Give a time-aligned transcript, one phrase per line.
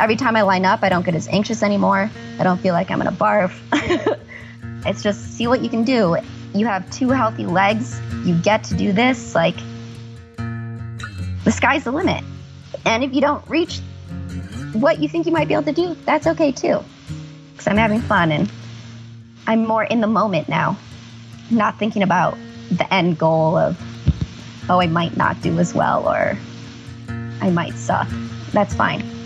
[0.00, 2.10] every time I line up, I don't get as anxious anymore.
[2.38, 3.52] I don't feel like I'm gonna barf.
[4.86, 6.16] it's just see what you can do.
[6.54, 8.00] You have two healthy legs.
[8.24, 9.34] You get to do this.
[9.34, 9.56] Like,
[10.36, 12.24] the sky's the limit.
[12.84, 13.80] And if you don't reach
[14.72, 16.80] what you think you might be able to do, that's okay too.
[17.52, 18.50] Because I'm having fun and
[19.46, 20.76] I'm more in the moment now,
[21.50, 22.36] not thinking about
[22.70, 23.80] the end goal of,
[24.68, 26.36] oh, I might not do as well or
[27.40, 28.08] I might suck.
[28.52, 29.17] That's fine.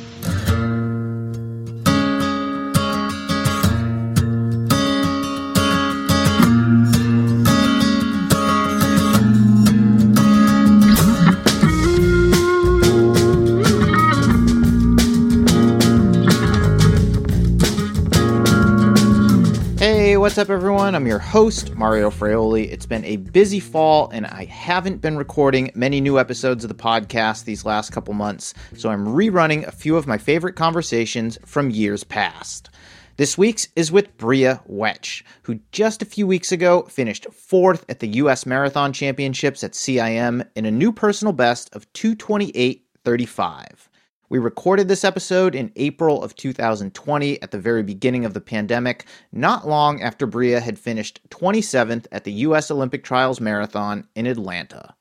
[20.23, 20.95] What's up, everyone?
[20.95, 22.71] I'm your host, Mario Fraioli.
[22.71, 26.77] It's been a busy fall, and I haven't been recording many new episodes of the
[26.77, 31.71] podcast these last couple months, so I'm rerunning a few of my favorite conversations from
[31.71, 32.71] years past.
[33.17, 37.99] This week's is with Bria Wetsch, who just a few weeks ago finished fourth at
[37.99, 38.47] the U.S.
[38.47, 43.89] Marathon Championships at CIM in a new personal best of 228.35.
[44.33, 49.05] We recorded this episode in April of 2020 at the very beginning of the pandemic,
[49.31, 52.71] not long after Bria had finished 27th at the U.S.
[52.71, 54.95] Olympic Trials Marathon in Atlanta.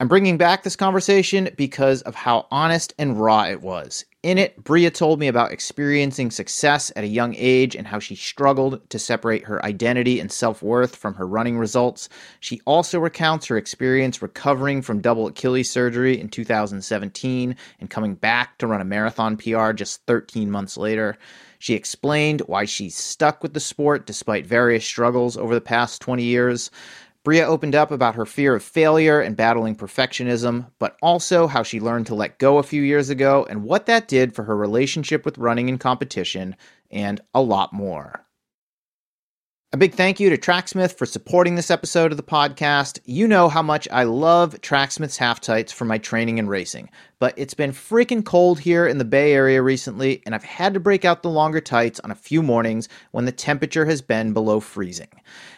[0.00, 4.04] I'm bringing back this conversation because of how honest and raw it was.
[4.24, 8.16] In it, Bria told me about experiencing success at a young age and how she
[8.16, 12.08] struggled to separate her identity and self worth from her running results.
[12.40, 18.56] She also recounts her experience recovering from double Achilles surgery in 2017 and coming back
[18.56, 21.18] to run a marathon PR just 13 months later.
[21.58, 26.22] She explained why she's stuck with the sport despite various struggles over the past 20
[26.22, 26.70] years.
[27.24, 31.80] Bria opened up about her fear of failure and battling perfectionism, but also how she
[31.80, 35.24] learned to let go a few years ago and what that did for her relationship
[35.24, 36.54] with running and competition,
[36.90, 38.26] and a lot more.
[39.72, 43.00] A big thank you to Tracksmith for supporting this episode of the podcast.
[43.06, 46.90] You know how much I love Tracksmith's half tights for my training and racing,
[47.24, 50.78] but it's been freaking cold here in the Bay Area recently, and I've had to
[50.78, 54.60] break out the longer tights on a few mornings when the temperature has been below
[54.60, 55.08] freezing.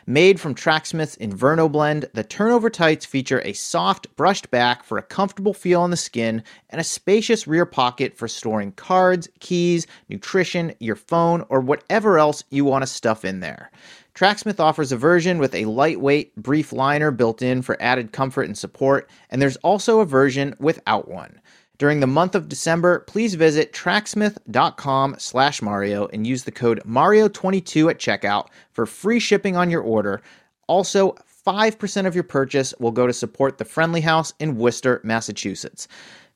[0.06, 5.02] Made from Tracksmith's Inverno blend, the turnover tights feature a soft, brushed back for a
[5.02, 10.72] comfortable feel on the skin and a spacious rear pocket for storing cards, keys, nutrition,
[10.78, 13.72] your phone, or whatever else you want to stuff in there.
[14.16, 18.56] Tracksmith offers a version with a lightweight, brief liner built in for added comfort and
[18.56, 21.38] support, and there's also a version without one.
[21.78, 27.90] During the month of December, please visit tracksmith.com slash Mario and use the code Mario22
[27.90, 30.22] at checkout for free shipping on your order.
[30.68, 31.16] Also,
[31.46, 35.86] 5% of your purchase will go to support the Friendly House in Worcester, Massachusetts.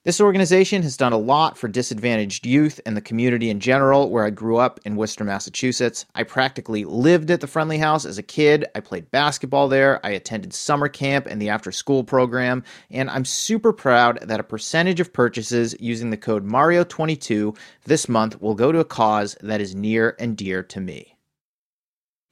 [0.03, 4.25] This organization has done a lot for disadvantaged youth and the community in general, where
[4.25, 6.07] I grew up in Worcester, Massachusetts.
[6.15, 8.65] I practically lived at the Friendly House as a kid.
[8.75, 10.01] I played basketball there.
[10.03, 12.65] I attended summer camp and the after school program.
[12.91, 18.41] And I'm super proud that a percentage of purchases using the code Mario22 this month
[18.41, 21.19] will go to a cause that is near and dear to me.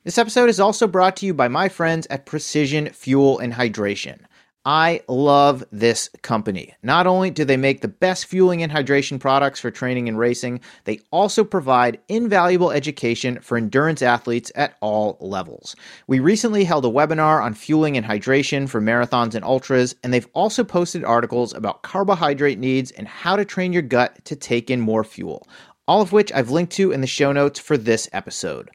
[0.04, 4.20] This episode is also brought to you by my friends at Precision Fuel and Hydration.
[4.68, 6.74] I love this company.
[6.82, 10.60] Not only do they make the best fueling and hydration products for training and racing,
[10.84, 15.74] they also provide invaluable education for endurance athletes at all levels.
[16.06, 20.28] We recently held a webinar on fueling and hydration for marathons and ultras, and they've
[20.34, 24.80] also posted articles about carbohydrate needs and how to train your gut to take in
[24.80, 25.48] more fuel.
[25.86, 28.68] All of which I've linked to in the show notes for this episode.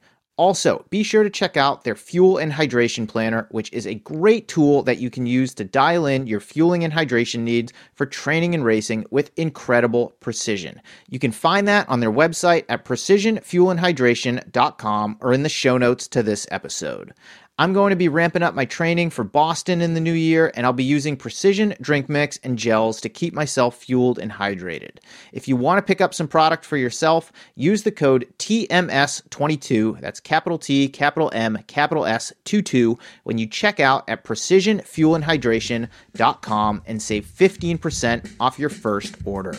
[0.43, 4.49] Also, be sure to check out their Fuel and Hydration Planner, which is a great
[4.49, 8.53] tool that you can use to dial in your fueling and hydration needs for training
[8.53, 10.81] and racing with incredible precision.
[11.09, 16.21] You can find that on their website at precisionfuelandhydration.com or in the show notes to
[16.21, 17.13] this episode.
[17.59, 20.65] I'm going to be ramping up my training for Boston in the new year, and
[20.65, 24.97] I'll be using precision drink mix and gels to keep myself fueled and hydrated.
[25.31, 30.19] If you want to pick up some product for yourself, use the code TMS22, that's
[30.19, 37.25] capital T, capital M, capital S 22, when you check out at precisionfuelandhydration.com and save
[37.27, 39.53] 15% off your first order.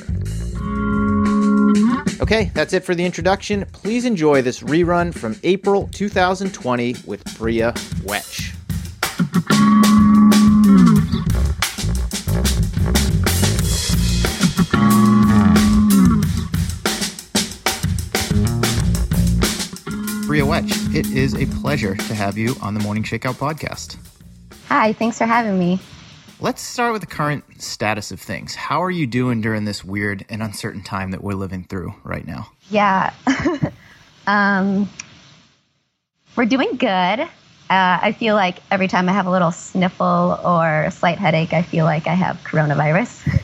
[2.20, 3.64] Okay, that's it for the introduction.
[3.72, 7.72] Please enjoy this rerun from April 2020 with Bria
[8.02, 8.54] Wetsch.
[20.26, 23.96] Bria Wetsch, it is a pleasure to have you on the Morning Shakeout podcast.
[24.68, 25.80] Hi, thanks for having me.
[26.40, 28.56] Let's start with the current status of things.
[28.56, 32.26] How are you doing during this weird and uncertain time that we're living through right
[32.26, 32.48] now?
[32.70, 33.14] Yeah.
[34.26, 34.88] um,
[36.34, 37.20] we're doing good.
[37.20, 37.28] Uh,
[37.70, 41.62] I feel like every time I have a little sniffle or a slight headache, I
[41.62, 43.40] feel like I have coronavirus.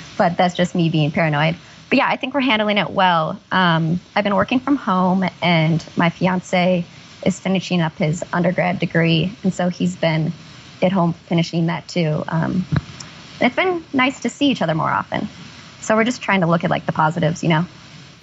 [0.18, 1.56] but that's just me being paranoid.
[1.88, 3.40] But yeah, I think we're handling it well.
[3.52, 6.84] Um, I've been working from home, and my fiance
[7.24, 10.32] is finishing up his undergrad degree, and so he's been
[10.82, 12.24] at home finishing that too.
[12.28, 12.64] Um,
[13.40, 15.28] it's been nice to see each other more often.
[15.80, 17.66] So we're just trying to look at like the positives, you know.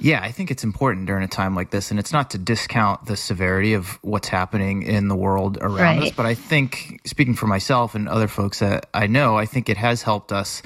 [0.02, 3.06] Yeah, I think it's important during a time like this, and it's not to discount
[3.06, 6.04] the severity of what's happening in the world around right.
[6.04, 9.68] us, but I think, speaking for myself and other folks that I know, I think
[9.68, 10.62] it has helped us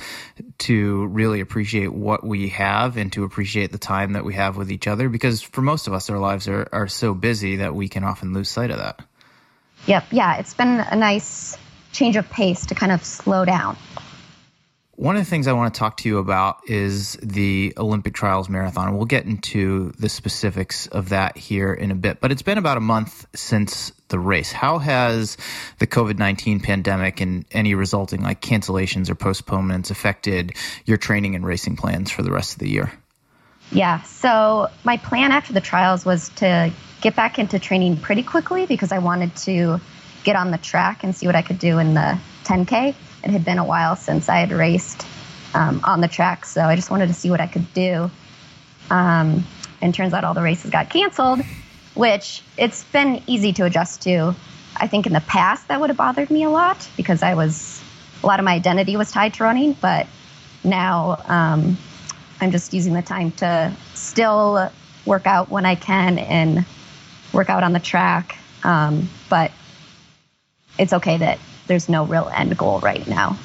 [0.60, 4.72] to really appreciate what we have and to appreciate the time that we have with
[4.72, 7.90] each other, because for most of us, our lives are, are so busy that we
[7.90, 9.04] can often lose sight of that.
[9.88, 11.58] Yep, yeah, it's been a nice
[11.94, 13.78] change of pace to kind of slow down.
[14.96, 18.48] One of the things I want to talk to you about is the Olympic Trials
[18.48, 18.96] Marathon.
[18.96, 22.78] We'll get into the specifics of that here in a bit, but it's been about
[22.78, 24.52] a month since the race.
[24.52, 25.36] How has
[25.80, 30.54] the COVID 19 pandemic and any resulting like cancellations or postponements affected
[30.86, 32.92] your training and racing plans for the rest of the year?
[33.72, 38.68] Yeah, so my plan after the trials was to get back into training pretty quickly
[38.68, 39.82] because I wanted to
[40.24, 42.96] get on the track and see what I could do in the 10K.
[43.24, 45.06] It had been a while since I had raced
[45.54, 48.10] um, on the track, so I just wanted to see what I could do.
[48.90, 49.46] Um,
[49.82, 51.42] and turns out all the races got canceled,
[51.94, 54.36] which it's been easy to adjust to.
[54.78, 57.82] I think in the past that would have bothered me a lot because I was
[58.24, 60.08] a lot of my identity was tied to running, but
[60.64, 61.78] now um,
[62.40, 64.72] I'm just using the time to still
[65.06, 66.66] work out when I can and
[67.34, 68.38] work out on the track.
[68.64, 69.52] Um, but
[70.78, 73.38] it's okay that there's no real end goal right now.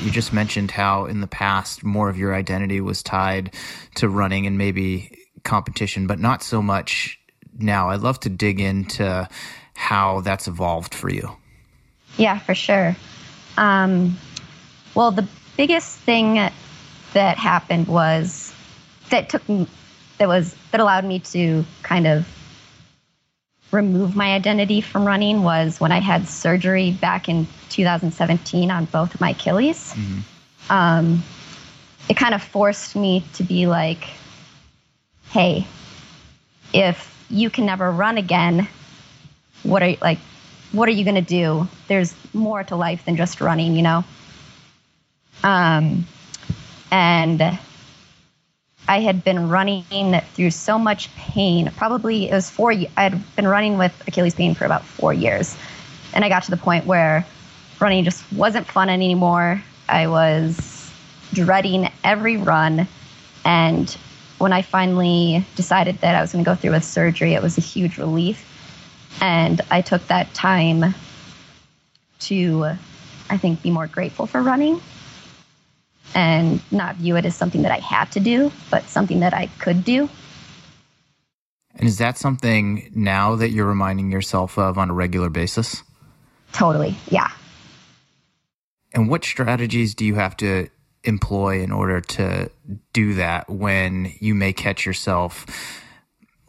[0.00, 3.54] You just mentioned how in the past more of your identity was tied
[3.96, 7.20] to running and maybe competition, but not so much
[7.58, 7.90] now.
[7.90, 9.28] I'd love to dig into
[9.74, 11.30] how that's evolved for you.
[12.16, 12.96] Yeah, for sure.
[13.56, 14.18] Um,
[14.94, 15.26] well, the
[15.56, 18.52] biggest thing that happened was
[19.10, 19.42] that took
[20.18, 22.26] that was that allowed me to kind of
[23.72, 29.20] remove my identity from running was when I had surgery back in 2017 on both
[29.20, 29.94] my Achilles.
[29.94, 30.72] Mm-hmm.
[30.72, 31.22] Um,
[32.08, 34.04] it kind of forced me to be like,
[35.30, 35.66] hey,
[36.72, 38.68] if you can never run again,
[39.62, 40.18] what are you, like,
[40.72, 41.66] what are you going to do?
[41.88, 44.04] There's more to life than just running, you know?
[45.42, 46.06] Um,
[46.90, 47.58] and
[48.88, 51.70] I had been running through so much pain.
[51.76, 52.72] Probably it was four.
[52.72, 55.56] I had been running with Achilles pain for about four years,
[56.12, 57.24] and I got to the point where
[57.80, 59.62] running just wasn't fun anymore.
[59.88, 60.90] I was
[61.32, 62.88] dreading every run,
[63.44, 63.90] and
[64.38, 67.58] when I finally decided that I was going to go through with surgery, it was
[67.58, 68.48] a huge relief.
[69.20, 70.94] And I took that time
[72.20, 72.76] to,
[73.30, 74.80] I think, be more grateful for running
[76.14, 79.46] and not view it as something that I had to do, but something that I
[79.58, 80.08] could do.
[81.76, 85.82] And is that something now that you're reminding yourself of on a regular basis?
[86.52, 87.30] Totally, yeah.
[88.92, 90.68] And what strategies do you have to
[91.04, 92.50] employ in order to
[92.92, 95.46] do that when you may catch yourself,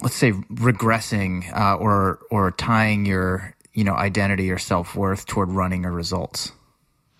[0.01, 5.49] let's say, regressing uh, or or tying your you know identity or self worth toward
[5.49, 6.51] running or results?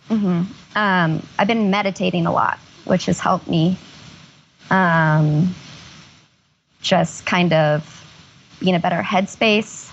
[0.09, 0.43] Mm-hmm.
[0.75, 3.77] Um, I've been meditating a lot, which has helped me
[4.69, 5.53] um,
[6.81, 7.89] just kind of
[8.59, 9.91] be in a better headspace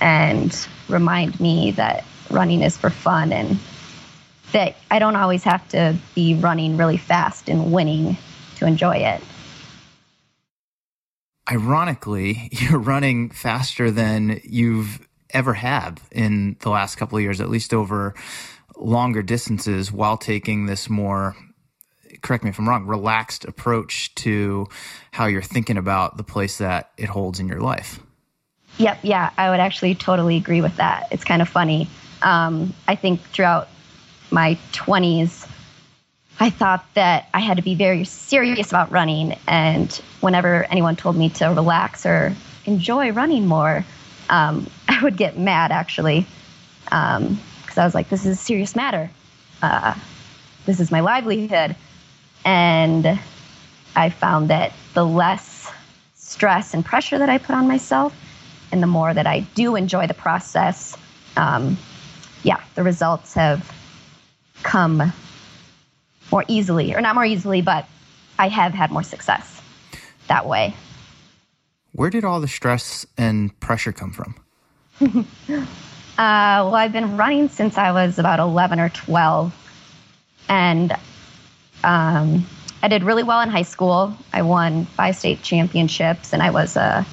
[0.00, 3.58] and remind me that running is for fun and
[4.52, 8.16] that I don't always have to be running really fast and winning
[8.56, 9.20] to enjoy it.
[11.50, 17.50] Ironically, you're running faster than you've ever have in the last couple of years, at
[17.50, 18.14] least over
[18.84, 21.36] longer distances while taking this more
[22.22, 24.66] correct me if I'm wrong, relaxed approach to
[25.12, 28.00] how you're thinking about the place that it holds in your life.
[28.78, 31.06] Yep, yeah, I would actually totally agree with that.
[31.10, 31.88] It's kind of funny.
[32.22, 33.68] Um, I think throughout
[34.30, 35.48] my 20s,
[36.40, 39.38] I thought that I had to be very serious about running.
[39.46, 43.84] And whenever anyone told me to relax or enjoy running more,
[44.30, 46.26] um, I would get mad actually.
[46.90, 47.38] Um,
[47.74, 49.10] because I was like, this is a serious matter.
[49.60, 49.96] Uh,
[50.64, 51.74] this is my livelihood.
[52.44, 53.18] And
[53.96, 55.72] I found that the less
[56.14, 58.14] stress and pressure that I put on myself,
[58.70, 60.96] and the more that I do enjoy the process,
[61.36, 61.76] um,
[62.44, 63.68] yeah, the results have
[64.62, 65.12] come
[66.30, 67.88] more easily, or not more easily, but
[68.38, 69.60] I have had more success
[70.28, 70.76] that way.
[71.90, 74.36] Where did all the stress and pressure come from?
[76.18, 79.54] uh, well, I've been running since I was about 11 or 12.
[80.48, 80.92] And
[81.82, 82.46] um,
[82.82, 84.16] I did really well in high school.
[84.32, 87.06] I won five state championships, and I was a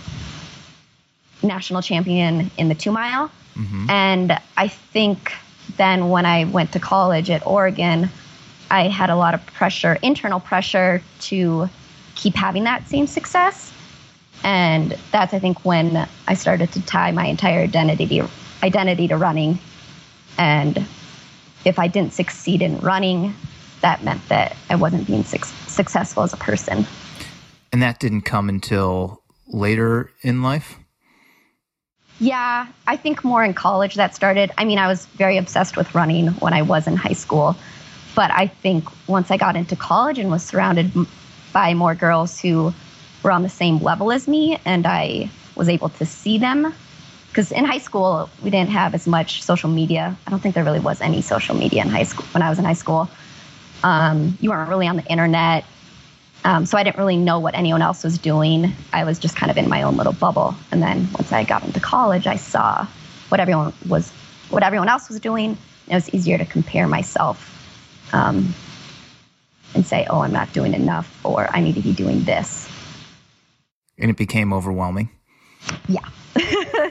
[1.42, 3.32] national champion in the two mile.
[3.56, 3.90] Mm-hmm.
[3.90, 5.34] And I think
[5.78, 8.10] then when I went to college at Oregon,
[8.70, 11.70] I had a lot of pressure, internal pressure to
[12.16, 13.74] keep having that same success.
[14.44, 18.28] And that's, I think, when I started to tie my entire identity to,
[18.64, 19.60] identity to running.
[20.38, 20.86] And
[21.66, 23.36] if I didn't succeed in running,
[23.82, 26.86] that meant that I wasn't being su- successful as a person.
[27.72, 30.78] And that didn't come until later in life?
[32.20, 34.52] Yeah, I think more in college that started.
[34.58, 37.56] I mean, I was very obsessed with running when I was in high school.
[38.16, 40.92] But I think once I got into college and was surrounded
[41.54, 42.74] by more girls who
[43.24, 46.74] were on the same level as me, and I was able to see them,
[47.32, 50.18] because in high school, we didn't have as much social media.
[50.28, 52.60] I don't think there really was any social media in high school when I was
[52.60, 53.10] in high school.
[53.84, 55.64] Um, you weren't really on the internet.
[56.44, 58.74] Um, so I didn't really know what anyone else was doing.
[58.92, 60.56] I was just kind of in my own little bubble.
[60.72, 62.86] And then once I got into college, I saw
[63.30, 64.12] what everyone was,
[64.50, 65.58] what everyone else was doing.
[65.88, 67.48] It was easier to compare myself
[68.12, 68.54] um,
[69.74, 72.70] and say, "Oh, I'm not doing enough," or "I need to be doing this."
[73.98, 75.10] And it became overwhelming.
[75.88, 76.08] Yeah,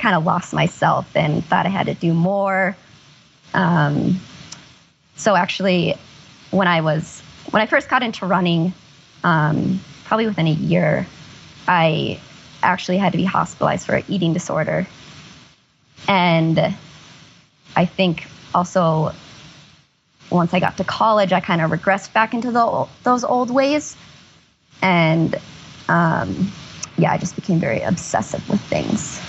[0.00, 2.76] kind of lost myself and thought I had to do more.
[3.52, 4.20] Um,
[5.16, 5.94] so actually,
[6.50, 8.72] when I was when I first got into running,
[9.22, 11.06] um, probably within a year,
[11.68, 12.20] I
[12.62, 14.86] actually had to be hospitalized for an eating disorder.
[16.08, 16.74] And
[17.76, 19.12] I think also
[20.30, 23.96] once I got to college, I kind of regressed back into the, those old ways.
[24.80, 25.36] And
[25.88, 26.52] um,
[26.96, 29.20] yeah, I just became very obsessive with things.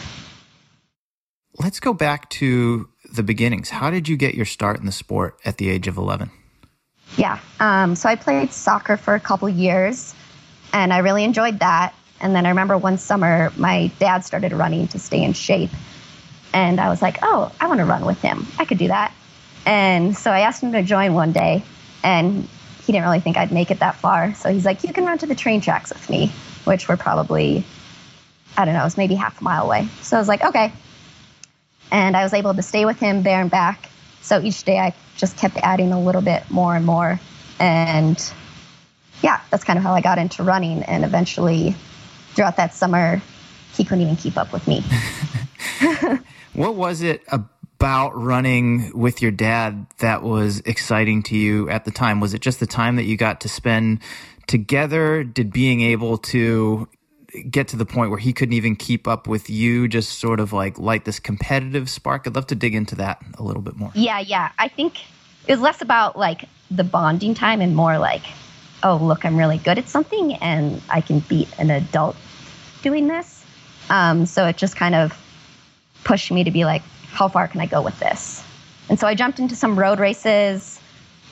[1.60, 3.70] Let's go back to the beginnings.
[3.70, 6.32] How did you get your start in the sport at the age of 11?
[7.18, 7.40] Yeah.
[7.60, 10.16] Um, so I played soccer for a couple years
[10.74, 11.94] and I really enjoyed that.
[12.22, 15.72] And then I remember one summer, my dad started running to stay in shape.
[16.54, 18.46] And I was like, oh, I want to run with him.
[18.60, 19.14] I could do that.
[19.66, 21.64] And so I asked him to join one day,
[22.04, 22.48] and
[22.84, 24.34] he didn't really think I'd make it that far.
[24.36, 26.32] So he's like, you can run to the train tracks with me,
[26.66, 27.64] which were probably,
[28.58, 29.88] I don't know, it was maybe half a mile away.
[30.02, 30.74] So I was like, okay.
[31.92, 33.90] And I was able to stay with him there and back.
[34.22, 37.20] So each day I just kept adding a little bit more and more.
[37.60, 38.34] And
[39.22, 40.84] yeah, that's kind of how I got into running.
[40.84, 41.76] And eventually,
[42.34, 43.22] throughout that summer,
[43.74, 44.84] he couldn't even keep up with me.
[46.54, 51.92] what was it about running with your dad that was exciting to you at the
[51.92, 52.20] time?
[52.20, 54.00] Was it just the time that you got to spend
[54.48, 55.24] together?
[55.24, 56.88] Did being able to
[57.50, 60.54] get to the point where he couldn't even keep up with you just sort of
[60.54, 62.28] like light this competitive spark?
[62.28, 63.92] I'd love to dig into that a little bit more.
[63.96, 64.52] Yeah yeah.
[64.60, 65.02] I think
[65.48, 68.24] it was less about like the bonding time and more like
[68.84, 72.16] oh look i'm really good at something and i can beat an adult
[72.82, 73.44] doing this.
[73.90, 75.18] Um, so it just kind of
[76.04, 78.44] pushed me to be like how far can i go with this?
[78.90, 80.80] And so i jumped into some road races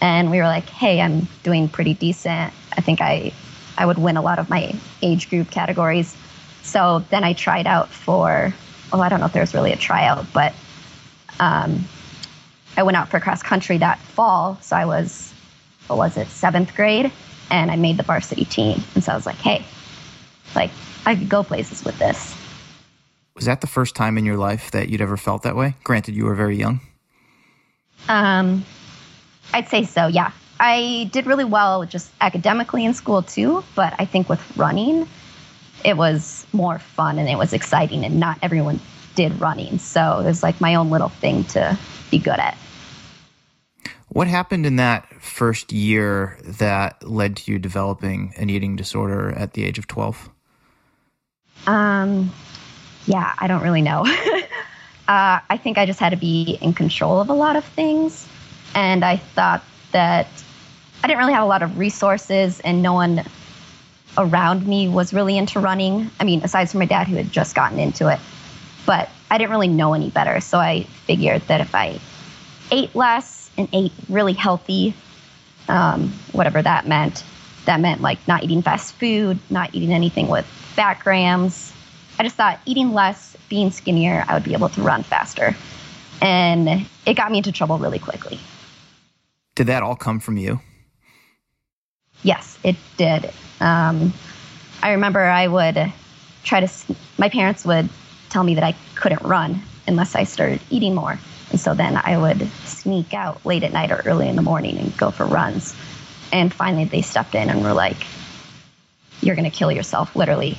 [0.02, 2.54] and we were like hey i'm doing pretty decent.
[2.74, 3.34] I think i
[3.80, 6.16] I would win a lot of my age group categories.
[6.62, 8.54] So then I tried out for,
[8.92, 10.54] well, I don't know if there was really a tryout, but
[11.40, 11.86] um,
[12.76, 14.60] I went out for cross country that fall.
[14.62, 15.34] So I was,
[15.88, 17.12] what was it, seventh grade,
[17.50, 18.84] and I made the varsity team.
[18.94, 19.66] And so I was like, hey,
[20.56, 20.72] like
[21.06, 22.36] I could go places with this.
[23.36, 25.76] Was that the first time in your life that you'd ever felt that way?
[25.86, 26.82] Granted, you were very young.
[28.10, 28.66] Um,
[29.54, 30.08] I'd say so.
[30.08, 35.08] Yeah, I did really well just academically in school too, but I think with running,
[35.86, 38.80] it was more fun and it was exciting, and not everyone
[39.16, 39.80] did running.
[39.80, 41.78] So it was like my own little thing to
[42.12, 42.58] be good at.
[44.10, 49.54] What happened in that first year that led to you developing an eating disorder at
[49.54, 50.30] the age of 12?
[51.68, 52.32] Um,
[53.06, 54.02] yeah, I don't really know.
[55.08, 58.28] uh, I think I just had to be in control of a lot of things.
[58.74, 60.28] And I thought that
[61.04, 63.24] I didn't really have a lot of resources, and no one
[64.18, 66.10] around me was really into running.
[66.20, 68.20] I mean, aside from my dad, who had just gotten into it,
[68.86, 70.42] but I didn't really know any better.
[70.42, 72.00] So I figured that if I
[72.72, 74.94] ate less and ate really healthy,
[75.68, 77.24] um, whatever that meant,
[77.66, 81.74] that meant like not eating fast food, not eating anything with fat grams.
[82.18, 85.56] I just thought eating less, being skinnier, I would be able to run faster.
[86.22, 88.40] And it got me into trouble really quickly.
[89.56, 90.60] Did that all come from you?
[92.24, 93.32] Yes, it did.
[93.60, 94.14] Um,
[94.82, 95.92] I remember I would
[96.44, 97.90] try to, my parents would
[98.30, 101.20] tell me that I couldn't run unless I started eating more.
[101.52, 104.78] And so then I would sneak out late at night or early in the morning
[104.78, 105.76] and go for runs.
[106.32, 108.06] And finally they stepped in and were like,
[109.22, 110.58] you're going to kill yourself, literally.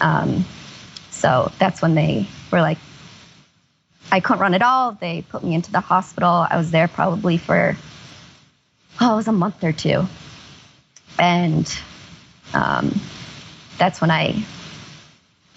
[0.00, 0.44] Um,
[1.10, 2.78] so that's when they were like,
[4.10, 4.92] I couldn't run at all.
[4.92, 6.46] They put me into the hospital.
[6.50, 7.76] I was there probably for,
[9.00, 10.06] oh, it was a month or two.
[11.18, 11.72] And
[12.54, 13.00] um,
[13.78, 14.44] that's when I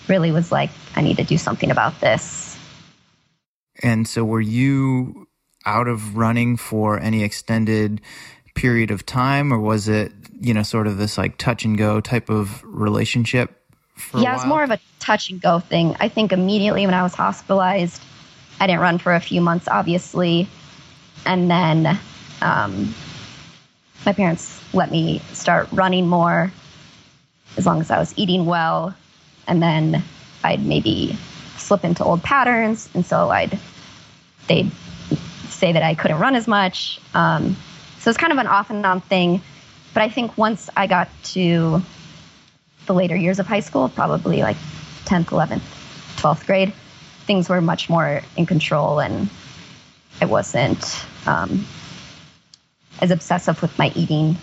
[0.07, 2.57] really was like, I need to do something about this.
[3.83, 5.27] And so, were you
[5.65, 8.01] out of running for any extended
[8.53, 11.99] period of time, or was it, you know, sort of this like touch and go
[11.99, 13.61] type of relationship?
[14.13, 15.95] yeah, it's more of a touch and go thing.
[15.99, 18.01] I think immediately when I was hospitalized,
[18.59, 20.47] I didn't run for a few months, obviously.
[21.25, 21.99] And then
[22.41, 22.93] um,
[24.05, 26.51] my parents let me start running more
[27.57, 28.95] as long as I was eating well.
[29.47, 30.03] And then
[30.43, 31.17] I'd maybe
[31.57, 32.89] slip into old patterns.
[32.93, 33.57] And so I'd,
[34.47, 34.71] they'd
[35.49, 36.99] say that I couldn't run as much.
[37.13, 37.55] Um,
[37.99, 39.41] so it's kind of an off and on thing.
[39.93, 41.81] But I think once I got to
[42.85, 44.57] the later years of high school, probably like
[45.05, 45.61] 10th, 11th,
[46.17, 46.73] 12th grade,
[47.25, 49.29] things were much more in control and
[50.21, 51.65] I wasn't um,
[53.01, 54.37] as obsessive with my eating.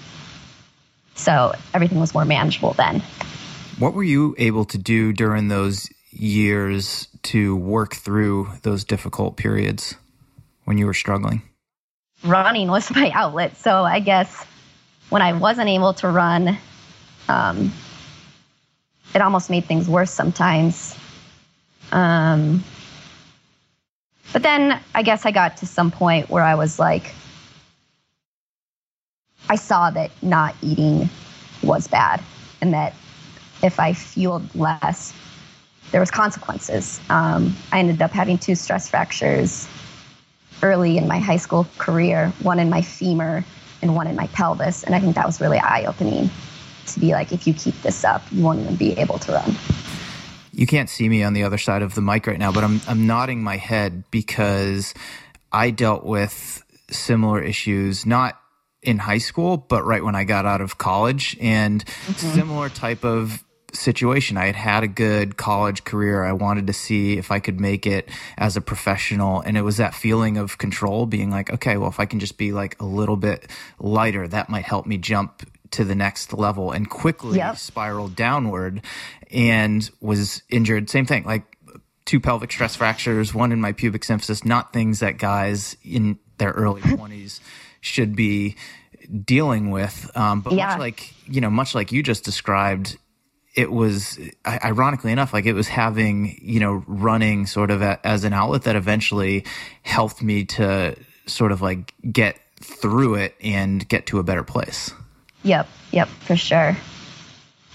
[1.15, 3.03] So everything was more manageable then.
[3.79, 9.97] What were you able to do during those years to work through those difficult periods
[10.65, 11.43] when you were struggling?
[12.25, 13.57] Running was my outlet.
[13.57, 14.47] So I guess
[15.09, 16.59] when I wasn't able to run,
[17.29, 17.73] um,
[19.15, 20.97] it almost made things worse sometimes.
[21.91, 22.65] Um,
[24.33, 27.13] but then I guess I got to some point where I was like,
[29.49, 31.09] I saw that not eating
[31.63, 32.23] was bad
[32.61, 32.95] and that
[33.63, 35.13] if I fueled less,
[35.91, 37.01] there was consequences.
[37.11, 39.69] Um, I ended up having two stress fractures
[40.63, 43.45] early in my high school career, one in my femur
[43.83, 44.85] and one in my pelvis.
[44.85, 46.31] And I think that was really eye opening
[46.87, 49.55] to be like, if you keep this up, you won't even be able to run.
[50.53, 52.81] You can't see me on the other side of the mic right now, but I'm
[52.87, 54.93] I'm nodding my head because
[55.51, 58.39] I dealt with similar issues, not
[58.83, 62.35] in high school, but right when I got out of college, and mm-hmm.
[62.35, 64.37] similar type of situation.
[64.37, 66.25] I had had a good college career.
[66.25, 69.41] I wanted to see if I could make it as a professional.
[69.41, 72.39] And it was that feeling of control being like, okay, well, if I can just
[72.39, 76.71] be like a little bit lighter, that might help me jump to the next level
[76.71, 77.57] and quickly yep.
[77.57, 78.83] spiraled downward
[79.31, 80.91] and was injured.
[80.91, 81.45] Same thing, like
[82.05, 86.51] two pelvic stress fractures, one in my pubic symphysis, not things that guys in their
[86.51, 87.41] early 20s
[87.83, 88.57] should be
[89.25, 90.11] dealing with.
[90.17, 90.69] Um, but yeah.
[90.69, 92.97] much like, you know, much like you just described,
[93.55, 98.25] it was ironically enough like it was having you know running sort of a, as
[98.25, 99.45] an outlet that eventually
[99.83, 104.95] helped me to sort of like get through it and get to a better place
[105.43, 106.77] Yep, yep, for sure.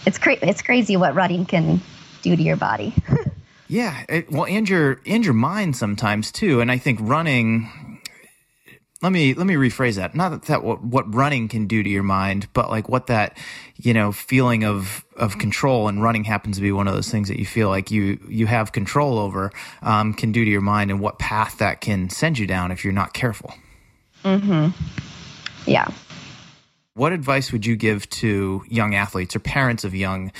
[0.05, 1.81] It's cra- it's crazy what running can
[2.21, 2.93] do to your body.
[3.67, 6.61] yeah, it, well, and your and your mind sometimes too.
[6.61, 7.69] And I think running.
[9.01, 10.15] Let me let me rephrase that.
[10.15, 13.37] Not that, that what, what running can do to your mind, but like what that
[13.75, 17.27] you know feeling of of control and running happens to be one of those things
[17.27, 19.51] that you feel like you you have control over
[19.83, 22.83] um, can do to your mind and what path that can send you down if
[22.83, 23.53] you're not careful.
[24.23, 24.69] Mm-hmm.
[25.69, 25.89] Yeah,
[26.97, 30.31] what advice would you give to young athletes or parents of young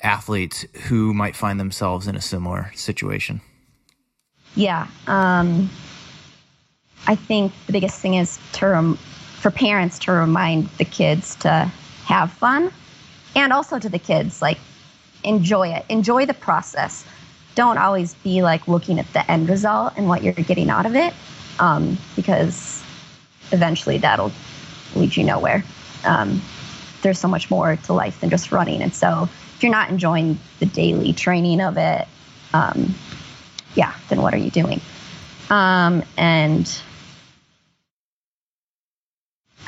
[0.00, 3.42] athletes who might find themselves in a similar situation?
[4.54, 4.86] Yeah.
[5.06, 5.68] Um,
[7.06, 8.96] I think the biggest thing is to rem-
[9.40, 11.70] for parents to remind the kids to
[12.04, 12.72] have fun
[13.34, 14.58] and also to the kids, like,
[15.22, 17.04] enjoy it, enjoy the process.
[17.54, 20.94] Don't always be like looking at the end result and what you're getting out of
[20.94, 21.14] it
[21.58, 22.82] um, because
[23.52, 24.32] eventually that'll
[24.94, 25.64] lead you nowhere
[26.06, 26.40] um,
[27.02, 28.82] there's so much more to life than just running.
[28.82, 32.08] And so if you're not enjoying the daily training of it,
[32.54, 32.94] um,
[33.74, 34.80] yeah, then what are you doing?
[35.50, 36.66] Um, and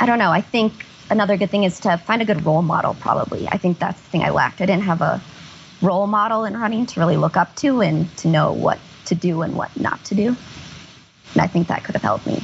[0.00, 0.30] I don't know.
[0.30, 3.48] I think another good thing is to find a good role model, probably.
[3.48, 4.60] I think that's the thing I lacked.
[4.60, 5.20] I didn't have a
[5.82, 9.42] role model in running to really look up to and to know what to do
[9.42, 10.36] and what not to do.
[11.32, 12.42] And I think that could have helped me.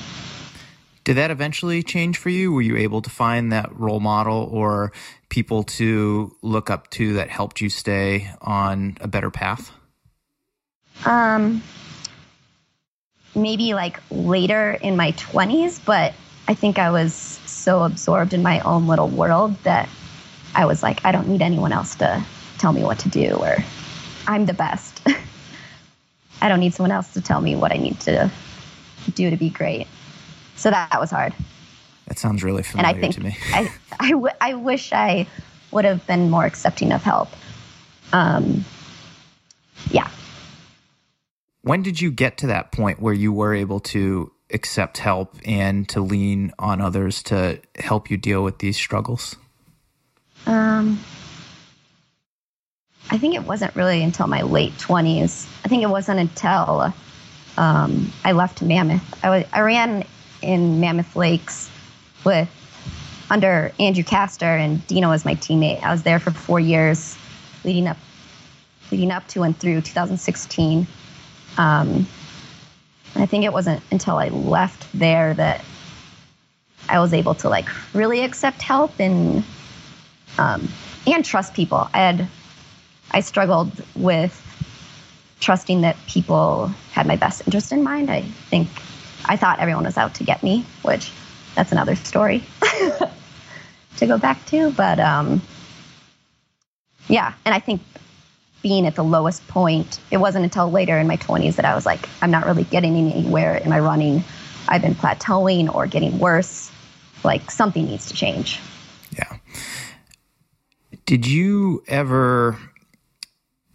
[1.04, 2.52] Did that eventually change for you?
[2.52, 4.92] Were you able to find that role model or
[5.28, 9.70] people to look up to that helped you stay on a better path?
[11.04, 11.62] Um,
[13.34, 16.14] maybe like later in my 20s, but
[16.46, 19.88] I think I was so absorbed in my own little world that
[20.54, 22.24] I was like, I don't need anyone else to
[22.58, 23.56] tell me what to do or
[24.26, 25.00] I'm the best.
[26.42, 28.30] I don't need someone else to tell me what I need to
[29.14, 29.86] do to be great.
[30.56, 31.34] So that, that was hard.
[32.06, 33.36] That sounds really familiar and I think to me.
[33.52, 35.26] I, I, w- I wish I
[35.70, 37.30] would have been more accepting of help.
[38.12, 38.64] Um,
[39.90, 40.10] yeah.
[41.62, 45.88] When did you get to that point where you were able to accept help and
[45.88, 49.36] to lean on others to help you deal with these struggles?
[50.46, 51.00] Um,
[53.10, 55.46] I think it wasn't really until my late 20s.
[55.64, 56.92] I think it wasn't until
[57.56, 59.24] um, I left Mammoth.
[59.24, 60.04] I, was, I ran
[60.42, 61.70] in Mammoth Lakes
[62.24, 62.48] with
[63.30, 65.82] under Andrew Kastor, and Deena was my teammate.
[65.82, 67.16] I was there for four years,
[67.64, 67.96] leading up,
[68.90, 70.86] leading up to and through 2016.
[71.56, 72.06] Um,
[73.16, 75.64] I think it wasn't until I left there that
[76.88, 79.44] I was able to like really accept help and
[80.38, 80.68] um,
[81.06, 81.88] and trust people.
[81.94, 82.28] I had
[83.12, 84.40] I struggled with
[85.40, 88.10] trusting that people had my best interest in mind.
[88.10, 88.68] I think
[89.26, 91.12] I thought everyone was out to get me, which
[91.54, 92.42] that's another story
[93.96, 94.72] to go back to.
[94.72, 95.40] But um,
[97.08, 97.80] yeah, and I think
[98.64, 101.84] being at the lowest point, it wasn't until later in my 20s that I was
[101.84, 104.24] like, I'm not really getting anywhere in my running.
[104.66, 106.72] I've been plateauing or getting worse.
[107.22, 108.58] Like something needs to change.
[109.12, 109.36] Yeah.
[111.04, 112.58] Did you ever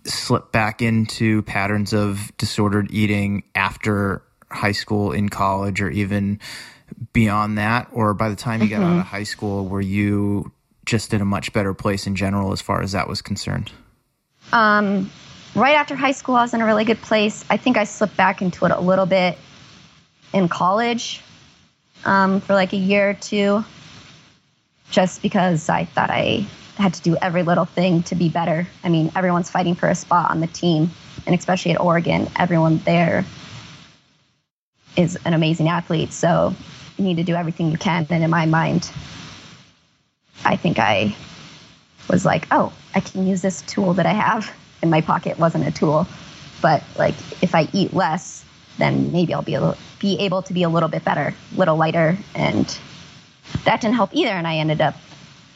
[0.06, 6.40] slip back into patterns of disordered eating after high school, in college, or even
[7.14, 7.90] beyond that?
[7.92, 8.82] Or by the time you mm-hmm.
[8.82, 10.52] got out of high school, were you
[10.88, 13.72] just in a much better place in general as far as that was concerned?
[14.52, 15.12] Um,
[15.56, 17.46] right after high school, I was in a really good place.
[17.50, 19.38] I think I slipped back into it a little bit
[20.34, 21.22] in college
[22.06, 23.64] um, for like a year or two,
[24.90, 26.46] just because I thought I
[26.78, 28.68] had to do every little thing to be better.
[28.84, 30.92] I mean, everyone's fighting for a spot on the team,
[31.26, 33.26] and especially at Oregon, everyone there
[34.96, 36.14] is an amazing athlete.
[36.14, 36.56] So
[36.98, 38.08] you need to do everything you can.
[38.10, 38.90] And in my mind,
[40.46, 41.16] I think I
[42.10, 45.38] was like, oh, I can use this tool that I have in my pocket.
[45.38, 46.08] Wasn't a tool,
[46.62, 48.44] but like if I eat less,
[48.78, 52.18] then maybe I'll be able, be able to be a little bit better, little lighter,
[52.34, 52.80] and
[53.66, 54.32] that didn't help either.
[54.32, 54.96] And I ended up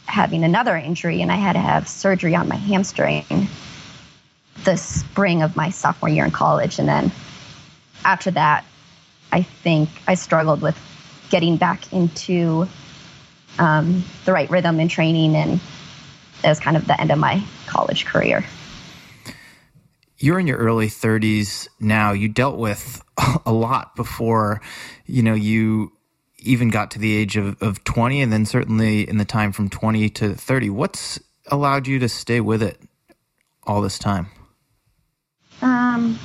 [0.05, 3.47] having another injury and I had to have surgery on my hamstring
[4.63, 6.79] the spring of my sophomore year in college.
[6.79, 7.11] And then
[8.05, 8.65] after that,
[9.31, 10.77] I think I struggled with
[11.29, 12.67] getting back into
[13.59, 15.35] um, the right rhythm and training.
[15.35, 15.59] And
[16.43, 18.43] it was kind of the end of my college career.
[20.17, 22.11] You're in your early 30s now.
[22.13, 23.01] You dealt with
[23.45, 24.61] a lot before,
[25.05, 25.91] you know, you
[26.43, 29.69] even got to the age of, of 20 and then certainly in the time from
[29.69, 32.79] 20 to 30 what's allowed you to stay with it
[33.65, 34.27] all this time
[35.61, 36.19] um,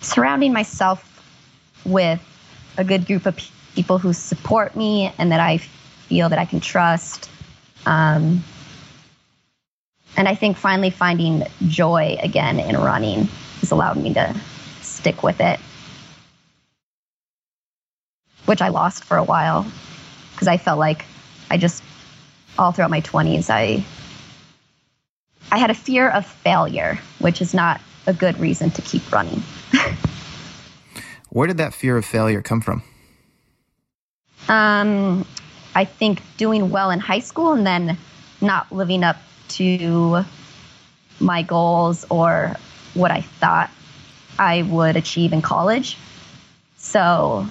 [0.00, 1.10] surrounding myself
[1.84, 2.20] with
[2.78, 3.38] a good group of
[3.74, 7.30] people who support me and that i feel that i can trust
[7.86, 8.42] um,
[10.16, 13.24] and i think finally finding joy again in running
[13.60, 14.34] has allowed me to
[14.82, 15.60] stick with it
[18.46, 19.66] which I lost for a while
[20.32, 21.04] because I felt like
[21.50, 21.82] I just
[22.58, 23.84] all throughout my 20s I
[25.52, 29.42] I had a fear of failure, which is not a good reason to keep running.
[31.30, 32.82] Where did that fear of failure come from?
[34.48, 35.26] Um,
[35.74, 37.98] I think doing well in high school and then
[38.40, 39.16] not living up
[39.56, 40.24] to
[41.20, 42.56] my goals or
[42.94, 43.70] what I thought
[44.38, 45.96] I would achieve in college.
[46.76, 47.46] So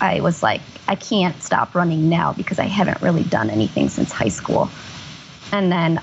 [0.00, 4.12] I was like, I can't stop running now because I haven't really done anything since
[4.12, 4.70] high school.
[5.52, 6.00] And then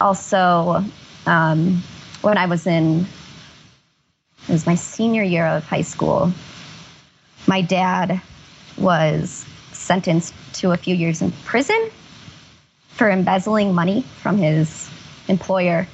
[0.00, 0.84] also,
[1.26, 1.82] um,
[2.22, 3.06] when I was in,
[4.48, 6.32] it was my senior year of high school,
[7.46, 8.20] my dad
[8.76, 11.90] was sentenced to a few years in prison
[12.98, 14.90] for embezzling money from his
[15.28, 15.86] employer.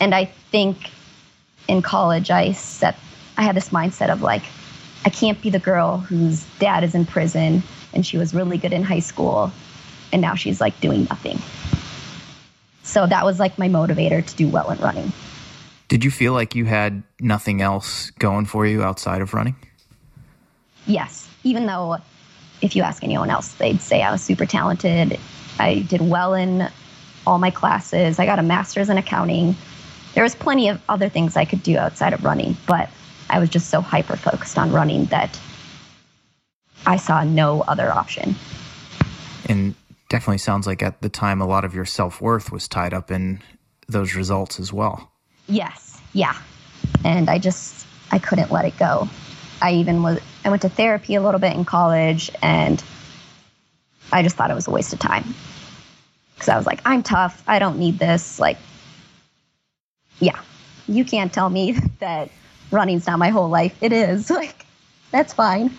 [0.00, 0.90] And I think
[1.66, 2.96] in college, I set,
[3.36, 4.44] I had this mindset of like,
[5.04, 7.62] I can't be the girl whose dad is in prison
[7.92, 9.50] and she was really good in high school
[10.12, 11.38] and now she's like doing nothing.
[12.84, 15.12] So that was like my motivator to do well in running.
[15.88, 19.56] Did you feel like you had nothing else going for you outside of running?
[20.86, 21.98] Yes, even though
[22.62, 25.18] if you ask anyone else, they'd say I was super talented.
[25.58, 26.68] I did well in
[27.26, 28.18] all my classes.
[28.18, 29.56] I got a master's in accounting.
[30.14, 32.90] There was plenty of other things I could do outside of running, but
[33.30, 35.38] I was just so hyper focused on running that
[36.86, 38.34] I saw no other option.
[39.48, 39.74] And
[40.08, 43.10] definitely sounds like at the time a lot of your self worth was tied up
[43.10, 43.40] in
[43.88, 45.10] those results as well.
[45.48, 46.36] Yes, yeah.
[47.04, 49.08] And I just, I couldn't let it go.
[49.60, 52.82] I even was, I went to therapy a little bit in college and
[54.12, 55.34] I just thought it was a waste of time.
[56.34, 57.42] Because I was like, I'm tough.
[57.46, 58.38] I don't need this.
[58.38, 58.58] Like,
[60.20, 60.40] yeah,
[60.86, 62.30] you can't tell me that
[62.70, 63.76] running's not my whole life.
[63.82, 64.30] It is.
[64.34, 64.66] Like,
[65.10, 65.70] that's fine.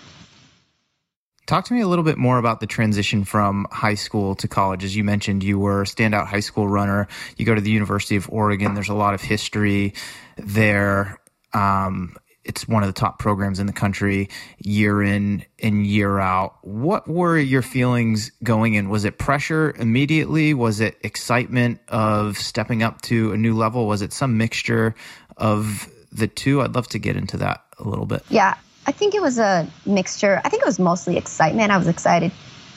[1.45, 4.83] Talk to me a little bit more about the transition from high school to college.
[4.83, 7.07] As you mentioned, you were a standout high school runner.
[7.37, 8.73] You go to the University of Oregon.
[8.73, 9.93] There's a lot of history
[10.37, 11.19] there.
[11.53, 14.29] Um, it's one of the top programs in the country
[14.59, 16.55] year in and year out.
[16.61, 18.87] What were your feelings going in?
[18.87, 20.53] Was it pressure immediately?
[20.53, 23.87] Was it excitement of stepping up to a new level?
[23.87, 24.95] Was it some mixture
[25.37, 26.61] of the two?
[26.61, 28.23] I'd love to get into that a little bit.
[28.29, 28.55] Yeah,
[28.85, 30.39] I think it was a mixture.
[30.45, 31.71] I think it was mostly excitement.
[31.71, 32.31] I was excited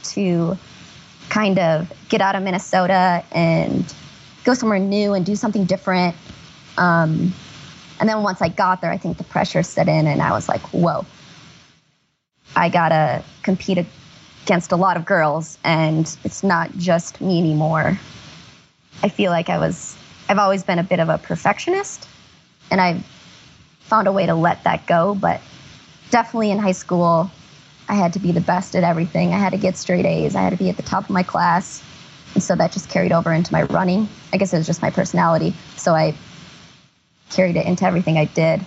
[0.04, 0.56] to
[1.28, 3.94] kind of get out of Minnesota and
[4.44, 6.16] go somewhere new and do something different.
[6.78, 7.34] Um,
[8.00, 10.48] and then once I got there, I think the pressure set in, and I was
[10.48, 11.04] like, whoa,
[12.56, 13.84] I gotta compete
[14.44, 17.98] against a lot of girls, and it's not just me anymore.
[19.02, 19.96] I feel like I was,
[20.28, 22.08] I've always been a bit of a perfectionist,
[22.70, 23.04] and I've
[23.80, 25.14] found a way to let that go.
[25.14, 25.40] But
[26.10, 27.30] definitely in high school,
[27.88, 29.32] I had to be the best at everything.
[29.32, 31.22] I had to get straight A's, I had to be at the top of my
[31.22, 31.82] class.
[32.34, 34.08] And so that just carried over into my running.
[34.32, 35.54] I guess it was just my personality.
[35.76, 36.14] So I
[37.30, 38.60] carried it into everything I did.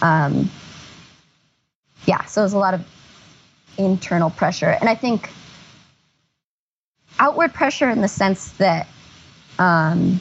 [0.00, 0.50] Um,
[2.06, 2.86] yeah, so it was a lot of
[3.76, 4.70] internal pressure.
[4.70, 5.30] And I think
[7.18, 8.86] outward pressure in the sense that
[9.58, 10.20] um,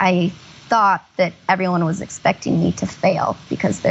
[0.00, 0.32] I
[0.68, 3.82] thought that everyone was expecting me to fail because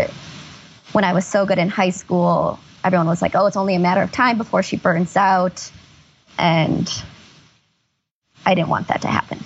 [0.91, 3.79] when I was so good in high school, everyone was like, oh, it's only a
[3.79, 5.71] matter of time before she burns out.
[6.37, 6.91] And
[8.45, 9.43] I didn't want that to happen.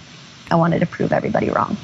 [0.50, 1.78] I wanted to prove everybody wrong.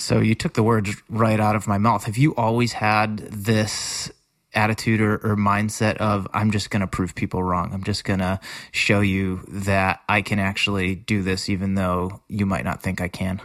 [0.00, 2.04] So you took the words right out of my mouth.
[2.04, 4.10] Have you always had this
[4.54, 7.72] attitude or, or mindset of I'm just going to prove people wrong.
[7.72, 8.40] I'm just going to
[8.72, 13.08] show you that I can actually do this, even though you might not think I
[13.08, 13.40] can.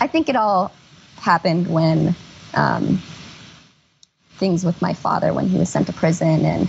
[0.00, 0.72] I think it all
[1.16, 2.14] happened when
[2.54, 3.00] um,
[4.36, 6.68] things with my father when he was sent to prison, and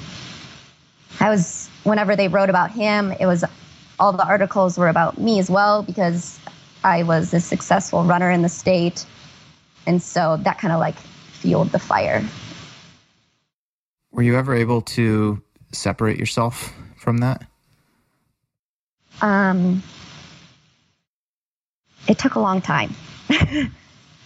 [1.20, 3.44] I was whenever they wrote about him, it was
[4.00, 6.40] all the articles were about me as well because
[6.84, 9.06] I was a successful runner in the state.
[9.86, 12.24] And so that kind of like fueled the fire.
[14.12, 15.42] Were you ever able to
[15.72, 17.46] separate yourself from that?
[19.22, 19.84] Um,
[22.08, 22.94] it took a long time.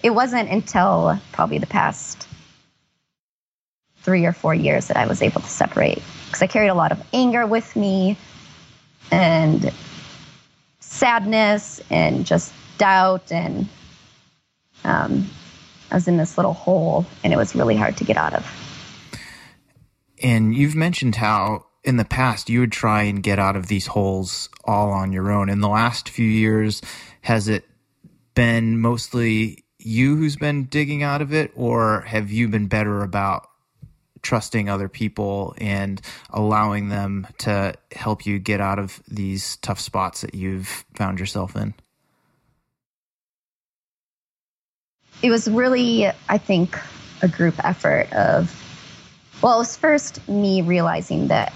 [0.04, 2.28] it wasn't until probably the past
[4.02, 6.92] three or four years that I was able to separate because I carried a lot
[6.92, 8.18] of anger with me
[9.12, 9.72] and
[10.88, 13.68] sadness and just doubt and
[14.84, 15.30] um,
[15.92, 18.46] I was in this little hole and it was really hard to get out of.
[20.22, 23.88] And you've mentioned how in the past you would try and get out of these
[23.88, 25.50] holes all on your own.
[25.50, 26.82] In the last few years,
[27.22, 27.66] has it
[28.34, 33.48] been mostly you who's been digging out of it, or have you been better about
[34.22, 40.22] trusting other people and allowing them to help you get out of these tough spots
[40.22, 41.74] that you've found yourself in?
[45.22, 46.80] It was really, I think,
[47.22, 48.54] a group effort of,
[49.42, 51.54] well, it was first me realizing that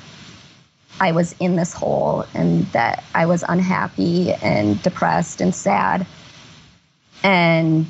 [1.00, 6.06] I was in this hole and that I was unhappy and depressed and sad.
[7.24, 7.88] And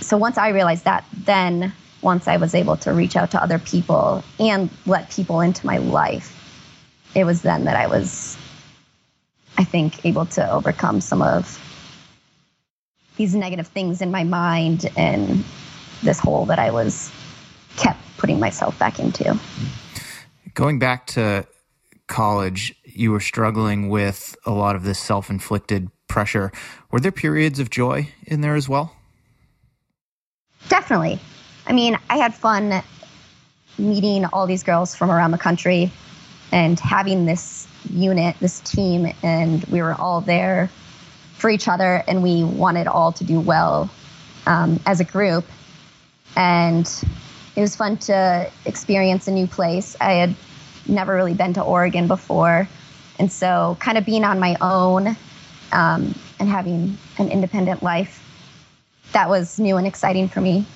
[0.00, 1.72] so once I realized that, then
[2.04, 5.78] once I was able to reach out to other people and let people into my
[5.78, 6.38] life,
[7.14, 8.36] it was then that I was,
[9.56, 11.58] I think, able to overcome some of
[13.16, 15.44] these negative things in my mind and
[16.02, 17.10] this hole that I was
[17.76, 19.38] kept putting myself back into.
[20.52, 21.46] Going back to
[22.06, 26.52] college, you were struggling with a lot of this self inflicted pressure.
[26.90, 28.94] Were there periods of joy in there as well?
[30.68, 31.18] Definitely.
[31.66, 32.82] I mean, I had fun
[33.78, 35.90] meeting all these girls from around the country
[36.52, 40.70] and having this unit, this team, and we were all there
[41.34, 43.90] for each other and we wanted all to do well
[44.46, 45.44] um, as a group.
[46.36, 46.86] And
[47.56, 49.96] it was fun to experience a new place.
[50.00, 50.34] I had
[50.86, 52.68] never really been to Oregon before.
[53.18, 55.16] And so, kind of being on my own
[55.72, 58.20] um, and having an independent life,
[59.12, 60.66] that was new and exciting for me.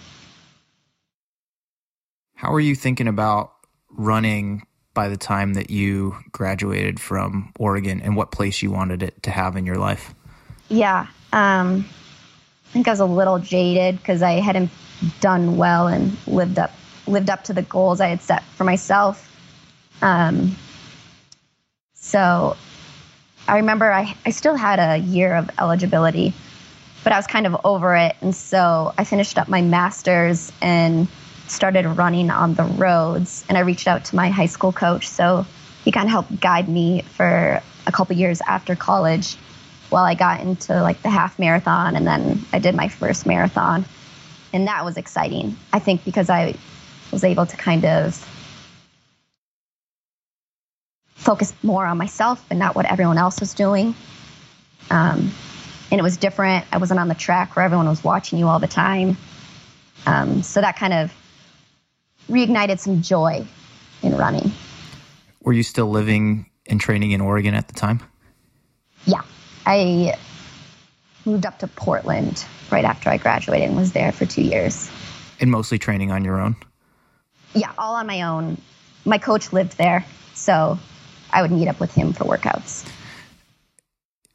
[2.38, 3.50] How are you thinking about
[3.90, 9.20] running by the time that you graduated from Oregon and what place you wanted it
[9.24, 10.14] to have in your life?
[10.68, 11.08] Yeah.
[11.32, 11.84] Um,
[12.68, 14.70] I think I was a little jaded because I hadn't
[15.18, 16.70] done well and lived up
[17.08, 19.28] lived up to the goals I had set for myself.
[20.00, 20.54] Um,
[21.94, 22.56] so
[23.48, 26.32] I remember I, I still had a year of eligibility,
[27.02, 28.14] but I was kind of over it.
[28.20, 31.08] And so I finished up my master's and
[31.50, 33.44] started running on the roads.
[33.48, 35.08] And I reached out to my high school coach.
[35.08, 35.46] So
[35.84, 39.36] he kind of helped guide me for a couple years after college
[39.90, 41.96] while I got into like the half marathon.
[41.96, 43.84] And then I did my first marathon.
[44.52, 46.54] And that was exciting, I think, because I
[47.12, 48.14] was able to kind of
[51.14, 53.94] focus more on myself and not what everyone else was doing.
[54.90, 55.32] Um,
[55.90, 56.64] and it was different.
[56.72, 59.16] I wasn't on the track where everyone was watching you all the time.
[60.06, 61.12] Um, so that kind of
[62.28, 63.46] reignited some joy
[64.02, 64.52] in running.
[65.42, 68.00] Were you still living and training in Oregon at the time?
[69.06, 69.22] Yeah.
[69.66, 70.14] I
[71.24, 74.90] moved up to Portland right after I graduated and was there for two years.
[75.40, 76.56] And mostly training on your own?
[77.54, 78.60] Yeah, all on my own.
[79.04, 80.78] My coach lived there, so
[81.30, 82.88] I would meet up with him for workouts.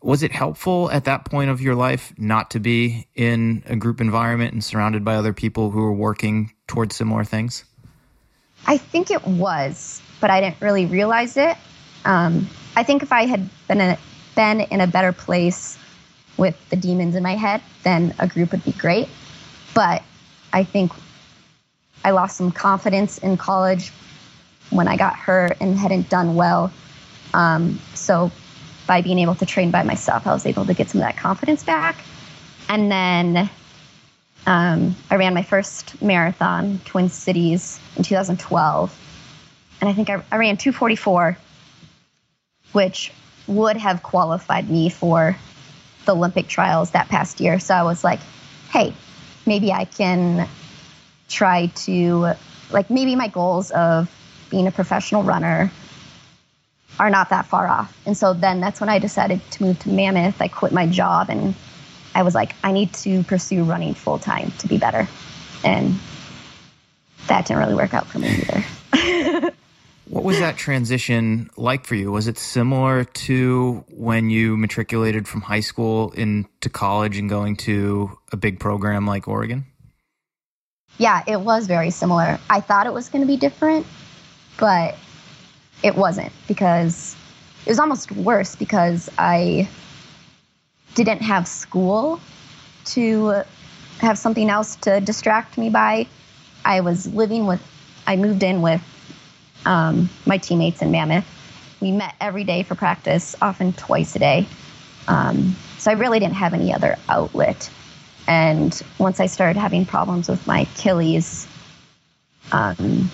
[0.01, 4.01] Was it helpful at that point of your life not to be in a group
[4.01, 7.63] environment and surrounded by other people who were working towards similar things?
[8.65, 11.57] I think it was, but I didn't really realize it.
[12.05, 13.97] Um, I think if I had been in,
[14.35, 15.77] been in a better place
[16.37, 19.07] with the demons in my head, then a group would be great.
[19.73, 20.03] But
[20.51, 20.91] I think
[22.03, 23.91] I lost some confidence in college
[24.69, 26.71] when I got hurt and hadn't done well.
[27.33, 28.31] Um, so
[28.87, 31.17] by being able to train by myself, I was able to get some of that
[31.17, 31.97] confidence back.
[32.69, 33.49] And then
[34.45, 38.99] um, I ran my first marathon, Twin Cities, in 2012.
[39.79, 41.37] And I think I, I ran 244,
[42.73, 43.11] which
[43.47, 45.37] would have qualified me for
[46.05, 47.59] the Olympic trials that past year.
[47.59, 48.19] So I was like,
[48.71, 48.93] hey,
[49.45, 50.47] maybe I can
[51.29, 52.33] try to,
[52.71, 54.09] like, maybe my goals of
[54.49, 55.71] being a professional runner
[56.99, 57.97] are not that far off.
[58.05, 60.41] And so then that's when I decided to move to Mammoth.
[60.41, 61.55] I quit my job and
[62.15, 65.07] I was like, I need to pursue running full time to be better.
[65.63, 65.99] And
[67.27, 69.51] that didn't really work out for me either.
[70.07, 72.11] what was that transition like for you?
[72.11, 78.17] Was it similar to when you matriculated from high school into college and going to
[78.31, 79.65] a big program like Oregon?
[80.97, 82.39] Yeah, it was very similar.
[82.49, 83.87] I thought it was going to be different,
[84.59, 84.95] but
[85.81, 87.15] it wasn't because
[87.65, 89.67] it was almost worse because I
[90.95, 92.19] didn't have school
[92.85, 93.43] to
[93.99, 96.07] have something else to distract me by.
[96.65, 97.61] I was living with,
[98.07, 98.81] I moved in with
[99.65, 101.25] um, my teammates in Mammoth.
[101.79, 104.47] We met every day for practice, often twice a day.
[105.07, 107.69] Um, so I really didn't have any other outlet.
[108.27, 111.47] And once I started having problems with my Achilles,
[112.51, 113.11] um,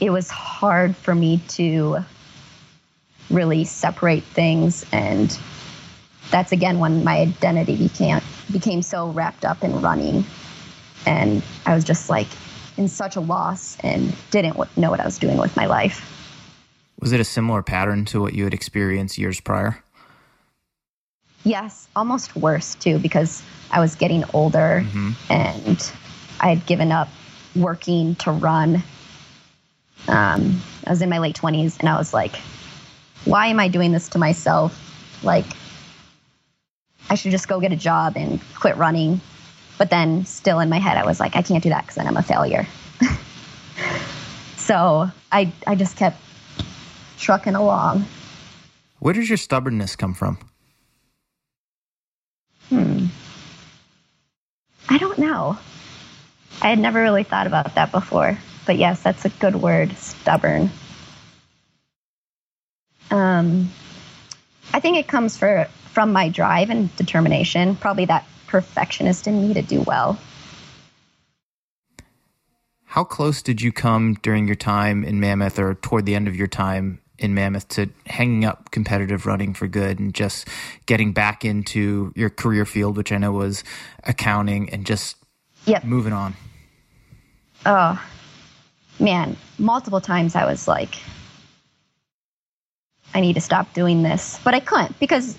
[0.00, 1.98] it was hard for me to
[3.30, 5.38] really separate things and
[6.32, 10.24] that's again when my identity became became so wrapped up in running
[11.06, 12.26] and i was just like
[12.76, 16.08] in such a loss and didn't know what i was doing with my life
[17.00, 19.80] was it a similar pattern to what you had experienced years prior
[21.44, 25.12] yes almost worse too because i was getting older mm-hmm.
[25.30, 25.92] and
[26.40, 27.08] i had given up
[27.54, 28.82] working to run
[30.08, 32.36] um, I was in my late 20s and I was like,
[33.24, 34.78] why am I doing this to myself?
[35.22, 35.46] Like,
[37.10, 39.20] I should just go get a job and quit running.
[39.78, 42.06] But then, still in my head, I was like, I can't do that because then
[42.06, 42.66] I'm a failure.
[44.56, 46.20] so I, I just kept
[47.18, 48.06] trucking along.
[49.00, 50.38] Where does your stubbornness come from?
[52.68, 53.06] Hmm.
[54.88, 55.58] I don't know.
[56.60, 58.38] I had never really thought about that before.
[58.66, 60.70] But yes, that's a good word, stubborn.
[63.10, 63.70] Um,
[64.74, 69.54] I think it comes for, from my drive and determination, probably that perfectionist in me
[69.54, 70.18] to do well.
[72.84, 76.36] How close did you come during your time in Mammoth or toward the end of
[76.36, 80.48] your time in Mammoth to hanging up competitive running for good and just
[80.86, 83.64] getting back into your career field, which I know was
[84.04, 85.16] accounting, and just
[85.64, 85.84] yep.
[85.84, 86.34] moving on?
[87.64, 88.02] Oh,
[88.98, 90.96] man, multiple times I was like,
[93.14, 94.38] I need to stop doing this.
[94.44, 95.36] But I couldn't because,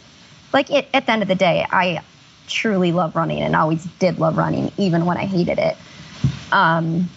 [0.51, 2.01] like, it, at the end of the day, I
[2.47, 5.77] truly love running and always did love running, even when I hated it.
[6.51, 7.09] Um,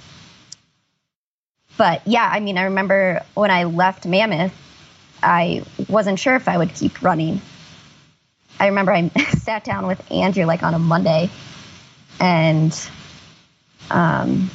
[1.76, 4.54] but yeah, I mean, I remember when I left Mammoth,
[5.22, 7.40] I wasn't sure if I would keep running.
[8.58, 11.30] I remember I sat down with Andrew like on a Monday,
[12.18, 12.88] and
[13.90, 14.50] um,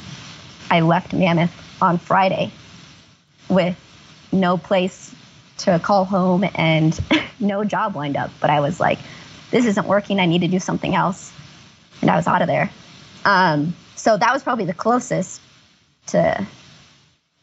[0.70, 2.50] I left Mammoth on Friday
[3.48, 3.78] with
[4.32, 5.14] no place
[5.64, 6.98] to call home and
[7.40, 8.30] no job lined up.
[8.40, 8.98] But I was like,
[9.50, 10.20] this isn't working.
[10.20, 11.32] I need to do something else.
[12.00, 12.70] And I was out of there.
[13.24, 15.40] Um, so that was probably the closest
[16.08, 16.46] to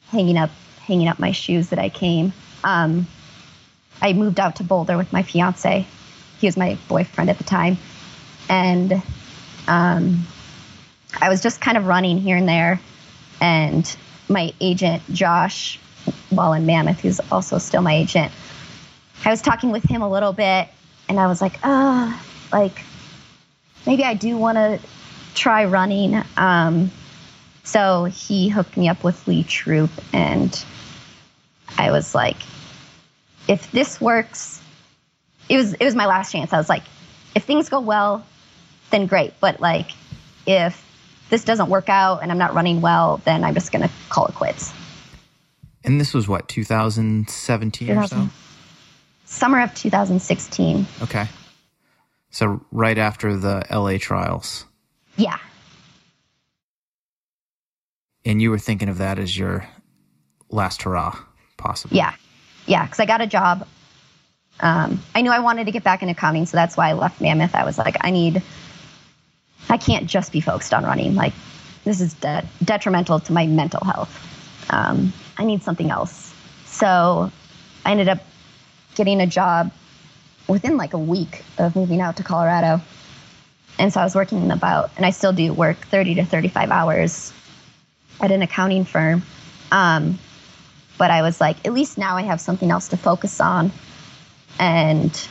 [0.10, 0.50] hanging up
[0.82, 2.34] hanging up my shoes that I came.
[2.64, 3.08] Um,
[4.02, 5.86] I moved out to Boulder with my fiance.
[6.40, 7.78] He was my boyfriend at the time,
[8.50, 8.94] and
[9.68, 10.26] um,
[11.22, 12.82] I was just kind of running here and there.
[13.40, 13.96] And
[14.28, 15.80] my agent Josh,
[16.30, 18.32] while in Mammoth, who's also still my agent,
[19.26, 20.68] I was talking with him a little bit,
[21.08, 22.22] and I was like, oh,
[22.52, 22.82] like
[23.86, 24.80] maybe I do want to
[25.34, 26.22] try running.
[26.38, 26.92] Um,
[27.64, 30.64] so he hooked me up with Lee Troop, and
[31.78, 32.38] I was like,
[33.48, 34.62] if this works,
[35.50, 36.54] it was it was my last chance.
[36.54, 36.84] I was like,
[37.36, 38.26] if things go well,
[38.92, 39.34] then great.
[39.40, 39.92] But like,
[40.46, 40.86] if
[41.30, 44.36] this doesn't work out and I'm not running well, then I'm just gonna call it
[44.36, 44.74] quits.
[45.84, 48.30] And this was what 2017 2000, or so.
[49.26, 50.86] Summer of 2016.
[51.04, 51.28] Okay.
[52.32, 54.66] So right after the LA trials.
[55.16, 55.38] Yeah.
[58.26, 59.68] And you were thinking of that as your
[60.50, 61.18] last hurrah,
[61.58, 61.98] possibly.
[61.98, 62.14] Yeah.
[62.66, 63.68] Yeah, because I got a job.
[64.60, 67.22] Um, I knew I wanted to get back in accounting, so that's why I left
[67.22, 67.56] Mammoth.
[67.56, 68.44] I was like, I need,
[69.70, 71.16] I can't just be focused on running.
[71.16, 71.34] Like,
[71.86, 74.14] this is de- detrimental to my mental health.
[74.70, 76.34] Um, I need something else.
[76.66, 77.32] So
[77.86, 78.20] I ended up
[78.96, 79.72] getting a job
[80.50, 82.82] within like a week of moving out to Colorado.
[83.80, 87.34] And so I was working about, and I still do work 30 to 35 hours
[88.20, 89.24] at an accounting firm.
[89.72, 90.20] Um,
[90.98, 93.72] but I was like, at least now I have something else to focus on.
[94.60, 95.28] And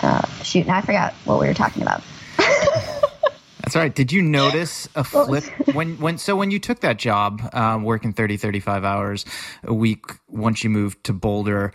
[0.00, 2.02] uh, shoot, now I forgot what we were talking about.
[3.70, 3.94] That's all right.
[3.94, 5.44] Did you notice a flip
[5.74, 9.24] when when so when you took that job, um, working 30 35 hours
[9.62, 11.72] a week once you moved to Boulder,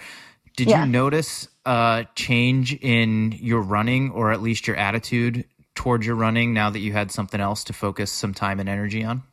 [0.57, 0.83] did yeah.
[0.83, 6.53] you notice a change in your running or at least your attitude towards your running
[6.53, 9.23] now that you had something else to focus some time and energy on?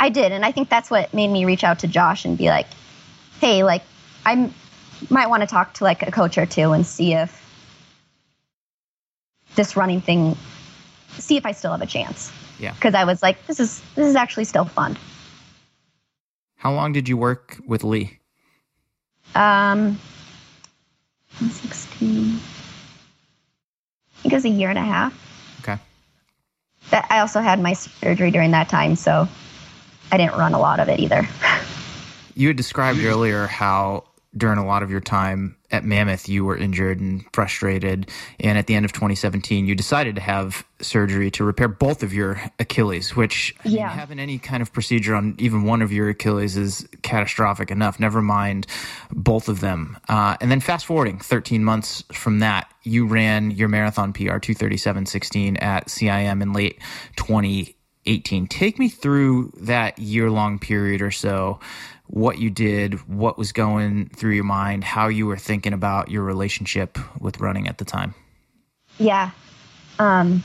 [0.00, 2.48] I did, and I think that's what made me reach out to Josh and be
[2.48, 2.66] like,
[3.40, 3.82] "Hey, like
[4.26, 4.50] I
[5.10, 7.40] might want to talk to like a coach or two and see if
[9.54, 10.36] this running thing,
[11.18, 12.72] see if I still have a chance." Yeah.
[12.72, 14.96] Because I was like, "This is this is actually still fun."
[16.56, 18.18] How long did you work with Lee?
[19.34, 19.98] Um,
[21.38, 22.40] 16.
[24.16, 25.12] I think it was a year and a half.
[25.60, 25.78] Okay.
[26.90, 29.28] That I also had my surgery during that time, so
[30.10, 31.28] I didn't run a lot of it either.
[32.34, 34.04] you had described earlier how
[34.36, 38.10] during a lot of your time at Mammoth, you were injured and frustrated.
[38.40, 42.12] And at the end of 2017, you decided to have surgery to repair both of
[42.12, 46.08] your Achilles, which I mean, having any kind of procedure on even one of your
[46.08, 48.66] Achilles is catastrophic enough, never mind
[49.10, 49.98] both of them.
[50.08, 55.62] Uh, and then fast forwarding 13 months from that, you ran your marathon PR 237.16
[55.62, 56.80] at CIM in late
[57.16, 58.46] 2018.
[58.46, 61.60] Take me through that year long period or so
[62.06, 66.22] what you did, what was going through your mind, how you were thinking about your
[66.22, 68.14] relationship with running at the time.
[68.98, 69.30] Yeah.
[69.98, 70.44] Um,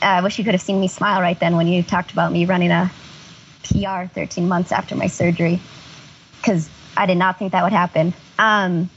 [0.00, 2.44] I wish you could have seen me smile right then when you talked about me
[2.44, 2.90] running a
[3.64, 5.60] PR 13 months after my surgery,
[6.40, 8.14] because I did not think that would happen.
[8.38, 8.88] Um,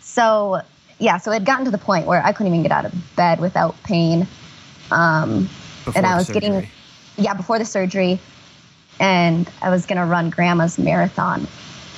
[0.00, 0.60] so,
[0.98, 3.16] yeah, so it had gotten to the point where I couldn't even get out of
[3.16, 4.26] bed without pain.
[4.90, 5.48] Um,
[5.94, 6.40] and I was surgery.
[6.40, 6.68] getting,
[7.16, 8.20] yeah, before the surgery
[9.00, 11.48] and I was going to run Grandma's marathon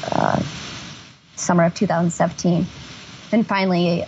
[0.05, 0.41] uh,
[1.35, 2.65] summer of 2017.
[3.33, 4.07] And finally,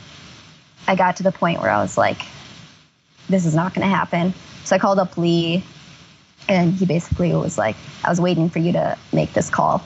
[0.87, 2.23] I got to the point where I was like,
[3.29, 4.33] this is not going to happen.
[4.65, 5.65] So I called up Lee,
[6.49, 7.75] and he basically was like,
[8.05, 9.83] I was waiting for you to make this call.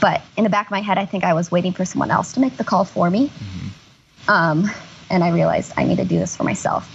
[0.00, 2.32] But in the back of my head, I think I was waiting for someone else
[2.32, 3.28] to make the call for me.
[3.28, 4.30] Mm-hmm.
[4.30, 4.70] Um,
[5.08, 6.92] and I realized I need to do this for myself.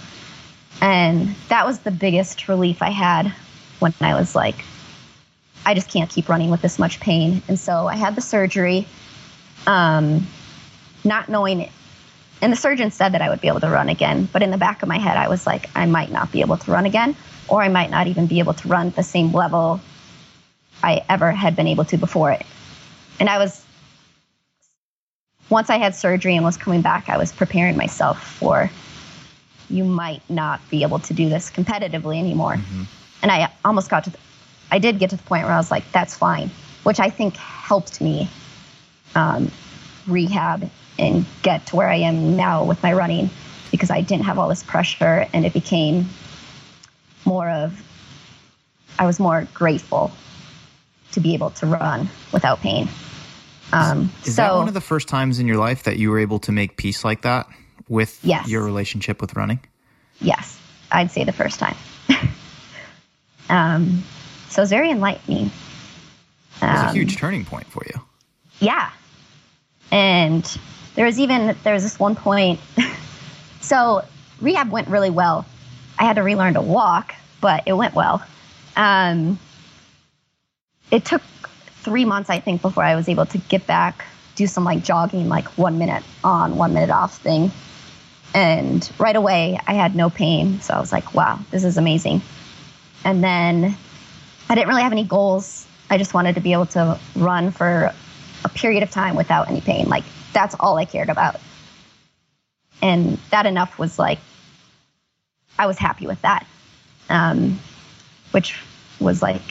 [0.80, 3.32] And that was the biggest relief I had
[3.80, 4.64] when I was like,
[5.64, 7.42] I just can't keep running with this much pain.
[7.48, 8.86] And so I had the surgery,
[9.66, 10.26] um,
[11.04, 11.70] not knowing it.
[12.40, 14.28] And the surgeon said that I would be able to run again.
[14.32, 16.56] But in the back of my head, I was like, I might not be able
[16.56, 17.14] to run again,
[17.48, 19.80] or I might not even be able to run the same level
[20.82, 22.44] I ever had been able to before it.
[23.20, 23.64] And I was,
[25.48, 28.68] once I had surgery and was coming back, I was preparing myself for
[29.70, 32.54] you might not be able to do this competitively anymore.
[32.54, 32.82] Mm-hmm.
[33.22, 34.12] And I almost got to
[34.72, 36.50] I did get to the point where I was like, that's fine,
[36.82, 38.30] which I think helped me
[39.14, 39.52] um,
[40.06, 40.68] rehab
[40.98, 43.28] and get to where I am now with my running
[43.70, 46.06] because I didn't have all this pressure and it became
[47.26, 47.78] more of,
[48.98, 50.10] I was more grateful
[51.12, 52.88] to be able to run without pain.
[53.74, 56.18] Um, Is so, that one of the first times in your life that you were
[56.18, 57.46] able to make peace like that
[57.88, 58.48] with Yes.
[58.48, 59.60] your relationship with running?
[60.22, 60.58] Yes,
[60.90, 61.76] I'd say the first time.
[63.50, 64.02] um,
[64.52, 65.46] so it was very enlightening.
[65.46, 68.00] It was a Um, huge turning point for you.
[68.60, 68.90] Yeah.
[69.90, 70.44] And
[70.94, 72.60] there was even there was this one point
[73.60, 74.02] so
[74.40, 75.46] rehab went really well.
[75.98, 78.22] I had to relearn to walk, but it went well.
[78.76, 79.38] Um,
[80.90, 81.22] it took
[81.82, 85.28] three months, I think, before I was able to get back, do some like jogging,
[85.28, 87.50] like one minute on, one minute off thing.
[88.34, 90.60] And right away, I had no pain.
[90.60, 92.22] So I was like, wow, this is amazing.
[93.04, 93.76] And then
[94.48, 95.66] I didn't really have any goals.
[95.90, 97.92] I just wanted to be able to run for
[98.44, 99.88] a period of time without any pain.
[99.88, 101.40] Like, that's all I cared about.
[102.80, 104.18] And that enough was like,
[105.58, 106.46] I was happy with that,
[107.08, 107.60] um,
[108.32, 108.58] which
[108.98, 109.42] was like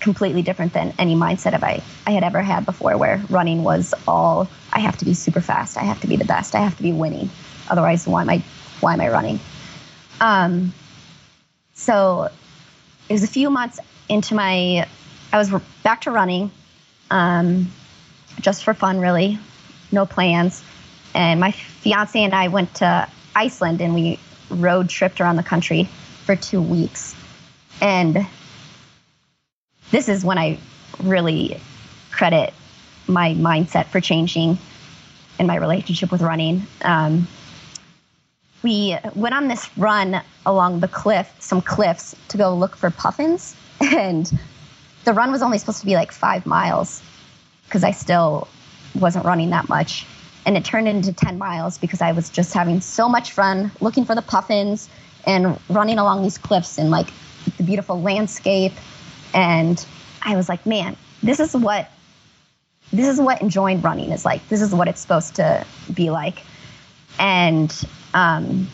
[0.00, 3.94] completely different than any mindset of I, I had ever had before, where running was
[4.06, 6.76] all I have to be super fast, I have to be the best, I have
[6.76, 7.30] to be winning.
[7.68, 8.42] Otherwise, why am I
[8.80, 9.40] why am I running?
[10.20, 10.72] Um,
[11.74, 12.30] so
[13.08, 14.86] it was a few months into my
[15.32, 15.50] I was
[15.82, 16.50] back to running,
[17.10, 17.72] um,
[18.40, 19.38] just for fun, really,
[19.90, 20.62] no plans.
[21.12, 25.88] And my fiance and I went to Iceland and we road tripped around the country
[26.24, 27.16] for two weeks.
[27.80, 28.26] And
[29.90, 30.58] this is when I
[31.02, 31.60] really
[32.12, 32.54] credit
[33.08, 34.58] my mindset for changing
[35.38, 36.66] in my relationship with running.
[36.82, 37.26] Um,
[38.64, 43.54] we went on this run along the cliff, some cliffs, to go look for puffins.
[43.80, 44.32] And
[45.04, 47.02] the run was only supposed to be like five miles
[47.66, 48.48] because I still
[48.94, 50.06] wasn't running that much.
[50.46, 54.04] And it turned into 10 miles because I was just having so much fun looking
[54.04, 54.88] for the puffins
[55.26, 57.08] and running along these cliffs and like
[57.58, 58.72] the beautiful landscape.
[59.34, 59.84] And
[60.22, 61.90] I was like, man, this is what
[62.92, 64.48] this is what enjoying running is like.
[64.48, 66.42] This is what it's supposed to be like.
[67.18, 67.74] And
[68.14, 68.68] um,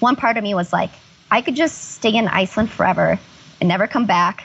[0.00, 0.90] one part of me was like,
[1.30, 3.18] I could just stay in Iceland forever
[3.60, 4.44] and never come back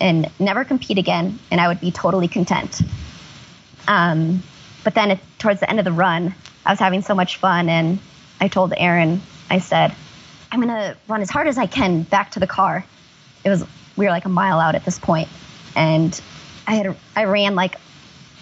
[0.00, 2.80] and never compete again, and I would be totally content.
[3.86, 4.42] Um,
[4.84, 6.34] but then it, towards the end of the run,
[6.64, 7.98] I was having so much fun, and
[8.40, 9.20] I told Aaron,
[9.50, 9.94] I said,
[10.52, 12.84] I'm gonna run as hard as I can back to the car.
[13.44, 13.64] It was
[13.96, 15.28] we were like a mile out at this point,
[15.76, 16.18] and
[16.66, 17.76] I had I ran like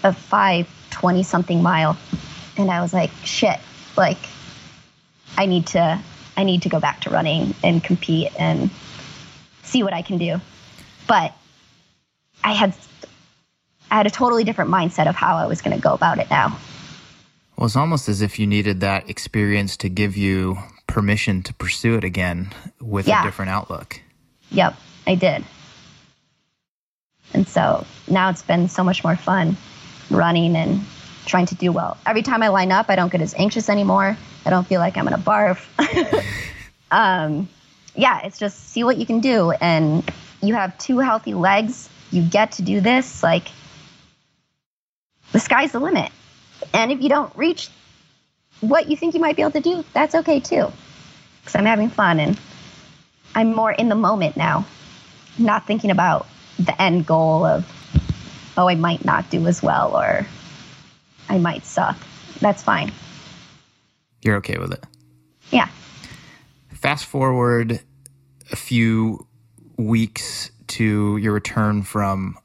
[0.04, 1.96] a five twenty something mile,
[2.56, 3.58] and I was like, shit,
[3.96, 4.18] like
[5.38, 5.98] I need to
[6.36, 8.70] I need to go back to running and compete and
[9.62, 10.40] see what I can do.
[11.06, 11.32] But
[12.44, 12.74] I had
[13.90, 16.28] I had a totally different mindset of how I was going to go about it
[16.28, 16.58] now.
[17.56, 21.94] Well, it's almost as if you needed that experience to give you permission to pursue
[21.96, 23.22] it again with Yeah.
[23.22, 24.00] a different outlook.
[24.50, 24.76] Yep,
[25.06, 25.44] I did.
[27.34, 29.56] And so now it's been so much more fun
[30.10, 30.82] running and
[31.26, 31.96] trying to do well.
[32.06, 34.16] Every time I line up, I don't get as anxious anymore.
[34.48, 35.62] I don't feel like I'm going to barf.
[36.90, 37.50] um,
[37.94, 39.50] yeah, it's just see what you can do.
[39.50, 40.10] And
[40.42, 41.90] you have two healthy legs.
[42.10, 43.22] You get to do this.
[43.22, 43.48] Like,
[45.32, 46.10] the sky's the limit.
[46.72, 47.68] And if you don't reach
[48.60, 50.72] what you think you might be able to do, that's okay too.
[51.42, 52.40] Because I'm having fun and
[53.34, 54.64] I'm more in the moment now,
[55.38, 56.26] not thinking about
[56.58, 57.70] the end goal of,
[58.56, 60.26] oh, I might not do as well or
[61.28, 61.98] I might suck.
[62.40, 62.92] That's fine.
[64.22, 64.84] You're okay with it.
[65.50, 65.68] Yeah.
[66.72, 67.80] Fast forward
[68.50, 69.26] a few
[69.76, 72.38] weeks to your return from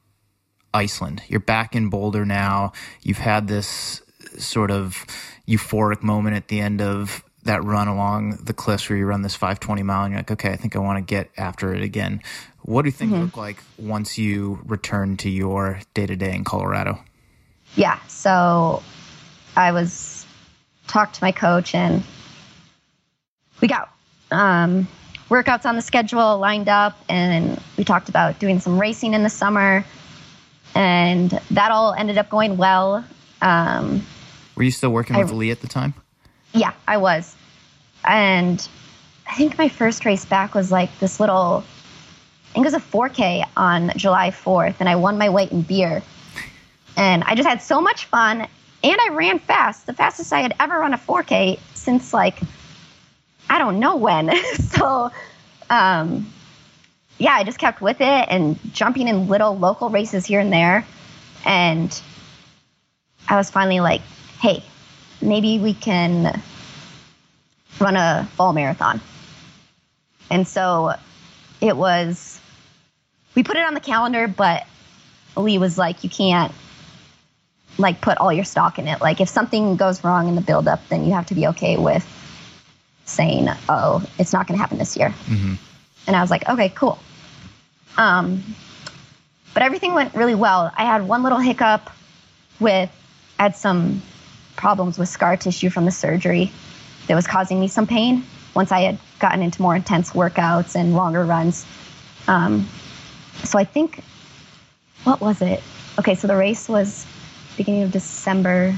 [0.72, 1.22] Iceland.
[1.28, 2.72] You're back in Boulder now.
[3.02, 4.02] You've had this
[4.38, 5.04] sort of
[5.46, 9.34] euphoric moment at the end of that run along the cliffs where you run this
[9.34, 12.22] 520 mile and you're like, okay, I think I want to get after it again.
[12.62, 13.24] What do things mm-hmm.
[13.24, 16.98] look like once you return to your day to day in Colorado?
[17.76, 17.98] Yeah.
[18.08, 18.82] So
[19.56, 19.92] I was
[20.86, 22.02] talked to my coach and
[23.60, 23.92] we got
[24.30, 24.86] um,
[25.28, 29.30] workouts on the schedule lined up and we talked about doing some racing in the
[29.30, 29.84] summer
[30.74, 33.04] and that all ended up going well.
[33.40, 34.04] Um,
[34.56, 35.94] Were you still working I- with Lee at the time?
[36.52, 37.34] Yeah, I was.
[38.04, 38.66] And
[39.28, 41.64] I think my first race back was like this little,
[42.50, 45.62] I think it was a 4K on July 4th, and I won my weight in
[45.62, 46.02] beer.
[46.96, 48.46] And I just had so much fun,
[48.84, 52.38] and I ran fast, the fastest I had ever run a 4K since like,
[53.48, 54.30] I don't know when.
[54.56, 55.10] so,
[55.70, 56.30] um,
[57.16, 60.86] yeah, I just kept with it and jumping in little local races here and there.
[61.46, 61.98] And
[63.26, 64.02] I was finally like,
[64.40, 64.62] hey,
[65.22, 66.42] maybe we can
[67.80, 69.00] run a fall marathon.
[70.30, 70.92] And so
[71.62, 72.38] it was,
[73.34, 74.66] we put it on the calendar, but
[75.36, 76.52] Lee was like, you can't
[77.78, 79.00] like put all your stock in it.
[79.00, 82.06] Like if something goes wrong in the buildup, then you have to be okay with
[83.04, 85.08] saying, oh, it's not going to happen this year.
[85.26, 85.54] Mm-hmm.
[86.06, 86.98] And I was like, okay, cool.
[87.96, 88.42] Um,
[89.52, 90.72] but everything went really well.
[90.76, 91.90] I had one little hiccup
[92.60, 92.90] with,
[93.38, 94.02] I had some
[94.56, 96.52] problems with scar tissue from the surgery
[97.06, 100.94] that was causing me some pain once I had gotten into more intense workouts and
[100.94, 101.66] longer runs.
[102.28, 102.68] Um,
[103.42, 104.02] so I think,
[105.04, 105.62] what was it?
[105.98, 107.06] Okay, so the race was
[107.56, 108.74] beginning of December.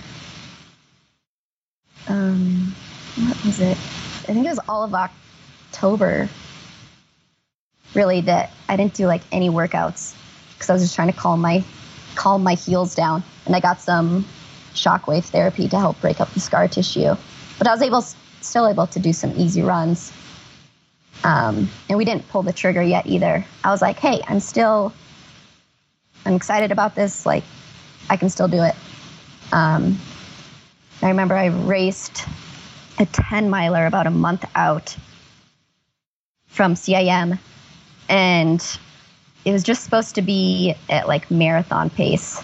[2.08, 2.74] Um,
[3.26, 3.76] what was it?
[3.76, 6.28] I think it was all of October.
[7.94, 10.14] Really, that I didn't do like any workouts
[10.52, 11.64] because I was just trying to calm my
[12.14, 14.24] calm my heels down, and I got some
[14.74, 17.16] shockwave therapy to help break up the scar tissue.
[17.58, 20.12] But I was able, still able to do some easy runs.
[21.24, 23.44] Um, and we didn't pull the trigger yet either.
[23.64, 24.92] I was like, hey, I'm still,
[26.24, 27.24] I'm excited about this.
[27.24, 27.44] Like,
[28.08, 28.74] I can still do it.
[29.52, 29.98] Um,
[31.02, 32.24] I remember I raced
[32.98, 34.96] a 10 miler about a month out
[36.46, 37.38] from CIM,
[38.08, 38.78] and
[39.44, 42.42] it was just supposed to be at like marathon pace.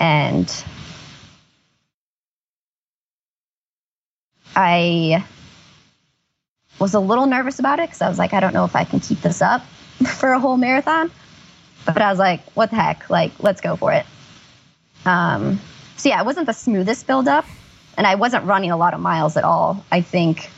[0.00, 0.64] And
[4.54, 5.24] I
[6.78, 8.84] was a little nervous about it because I was like, I don't know if I
[8.84, 9.62] can keep this up
[10.18, 11.10] for a whole marathon.
[11.84, 13.10] But I was like, what the heck?
[13.10, 14.06] Like, let's go for it.
[15.04, 15.60] Um,
[15.96, 17.44] so yeah, it wasn't the smoothest build up,
[17.96, 19.84] and I wasn't running a lot of miles at all.
[19.90, 20.50] I think,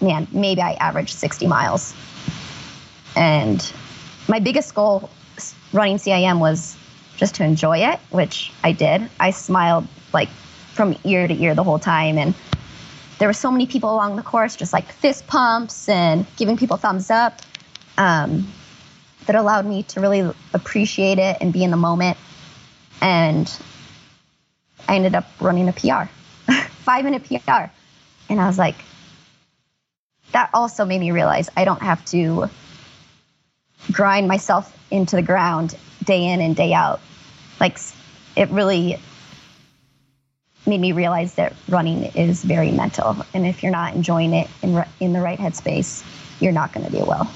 [0.00, 1.94] man, maybe I averaged 60 miles.
[3.16, 3.72] And
[4.28, 5.10] my biggest goal
[5.72, 6.76] running CIM was
[7.16, 9.08] just to enjoy it, which I did.
[9.20, 10.28] I smiled like
[10.74, 12.34] from ear to ear the whole time, and
[13.18, 16.76] there were so many people along the course, just like fist pumps and giving people
[16.76, 17.40] thumbs up,
[17.96, 18.46] um,
[19.26, 22.18] that allowed me to really appreciate it and be in the moment.
[23.04, 23.54] And
[24.88, 26.10] I ended up running a PR,
[26.84, 27.70] five minute PR.
[28.30, 28.76] And I was like,
[30.32, 32.48] that also made me realize I don't have to
[33.92, 37.02] grind myself into the ground day in and day out.
[37.60, 37.78] Like,
[38.36, 38.98] it really
[40.66, 43.18] made me realize that running is very mental.
[43.34, 46.02] And if you're not enjoying it in, in the right headspace,
[46.40, 47.30] you're not going to do well.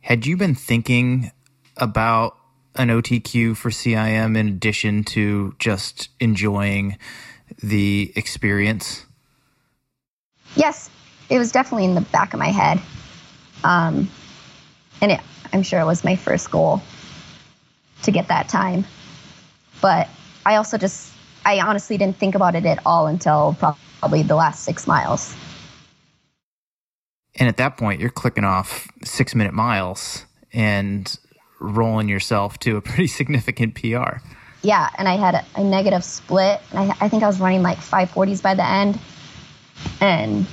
[0.00, 1.32] Had you been thinking
[1.76, 2.37] about
[2.78, 6.96] an OTQ for CIM in addition to just enjoying
[7.62, 9.04] the experience?
[10.54, 10.88] Yes,
[11.28, 12.80] it was definitely in the back of my head.
[13.64, 14.08] Um,
[15.00, 15.20] and it,
[15.52, 16.80] I'm sure it was my first goal
[18.02, 18.84] to get that time.
[19.80, 20.08] But
[20.46, 21.12] I also just,
[21.44, 25.34] I honestly didn't think about it at all until probably the last six miles.
[27.36, 30.24] And at that point, you're clicking off six minute miles.
[30.52, 31.16] And
[31.60, 34.18] rolling yourself to a pretty significant PR.
[34.62, 36.60] Yeah, and I had a, a negative split.
[36.70, 38.98] And I, I think I was running like 540s by the end.
[40.00, 40.46] And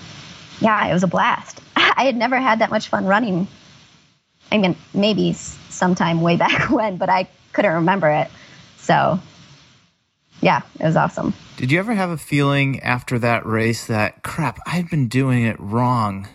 [0.60, 1.62] yeah, it was a blast.
[1.76, 3.48] I had never had that much fun running.
[4.52, 8.30] I mean, maybe sometime way back when, but I couldn't remember it.
[8.78, 9.20] So
[10.42, 11.34] yeah, it was awesome.
[11.58, 15.60] Did you ever have a feeling after that race that crap, I've been doing it
[15.60, 16.28] wrong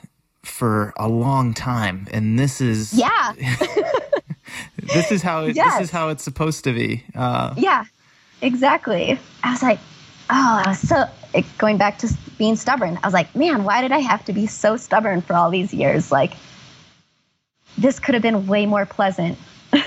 [0.42, 3.34] for a long time and this is Yeah.
[4.92, 5.74] This is how it, yes.
[5.74, 7.04] this is how it's supposed to be.
[7.14, 7.84] Uh, yeah,
[8.42, 9.18] exactly.
[9.42, 9.78] I was like,
[10.30, 11.04] oh, I was so
[11.58, 12.98] going back to being stubborn.
[13.02, 15.72] I was like, man, why did I have to be so stubborn for all these
[15.72, 16.10] years?
[16.10, 16.34] Like,
[17.78, 19.38] this could have been way more pleasant.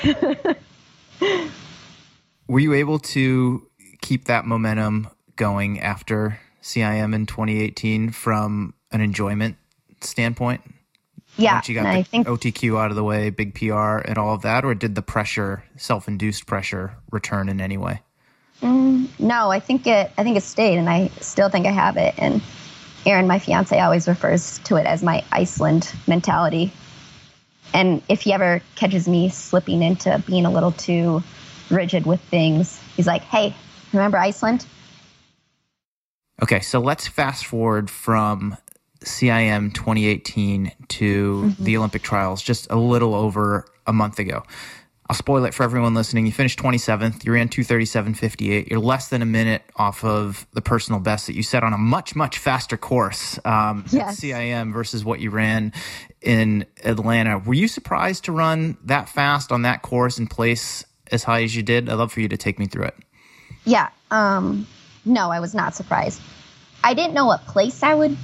[2.47, 3.67] Were you able to
[4.01, 9.57] keep that momentum going after CIM in 2018 from an enjoyment
[10.01, 10.61] standpoint?
[11.37, 14.17] Yeah, once you got the I think, OTQ out of the way, big PR, and
[14.17, 18.01] all of that, or did the pressure, self-induced pressure, return in any way?
[18.61, 20.11] Mm, no, I think it.
[20.17, 22.13] I think it stayed, and I still think I have it.
[22.17, 22.41] And
[23.05, 26.71] Aaron, my fiance, always refers to it as my Iceland mentality.
[27.73, 31.23] And if he ever catches me slipping into being a little too
[31.69, 33.55] rigid with things, he's like, "Hey,
[33.91, 34.65] remember Iceland?"
[36.41, 38.57] Okay, so let's fast forward from
[39.03, 41.63] CIM 2018 to mm-hmm.
[41.63, 44.43] the Olympic trials just a little over a month ago.
[45.09, 46.25] I'll spoil it for everyone listening.
[46.25, 47.25] You finished 27th.
[47.25, 48.69] You ran 237.58.
[48.69, 51.77] You're less than a minute off of the personal best that you set on a
[51.77, 54.17] much, much faster course um, yes.
[54.17, 55.73] at CIM versus what you ran
[56.21, 57.37] in Atlanta.
[57.37, 61.53] Were you surprised to run that fast on that course and place as high as
[61.53, 61.89] you did?
[61.89, 62.95] I'd love for you to take me through it.
[63.65, 63.89] Yeah.
[64.09, 64.65] Um,
[65.03, 66.21] no, I was not surprised.
[66.81, 68.17] I didn't know what place I would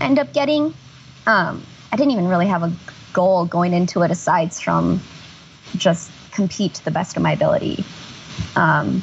[0.00, 0.74] end up getting.
[1.26, 2.72] Um, I didn't even really have a
[3.12, 5.00] goal going into it aside from
[5.76, 7.84] just compete to the best of my ability.
[8.56, 9.02] Um,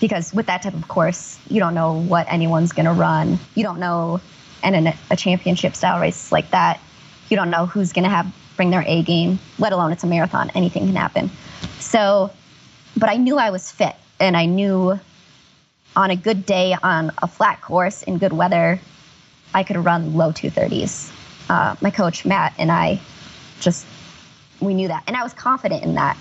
[0.00, 3.38] because with that type of course, you don't know what anyone's going to run.
[3.54, 4.20] You don't know,
[4.62, 6.80] and in a championship style race like that,
[7.28, 8.26] you don't know who's going to have
[8.56, 9.38] bring their A game.
[9.58, 11.30] Let alone it's a marathon; anything can happen.
[11.78, 12.32] So,
[12.96, 14.98] but I knew I was fit, and I knew
[15.94, 18.80] on a good day on a flat course in good weather,
[19.54, 21.12] I could run low 230s.
[21.48, 23.00] Uh, my coach Matt and I
[23.60, 23.86] just
[24.62, 25.02] we knew that.
[25.06, 26.16] And I was confident in that,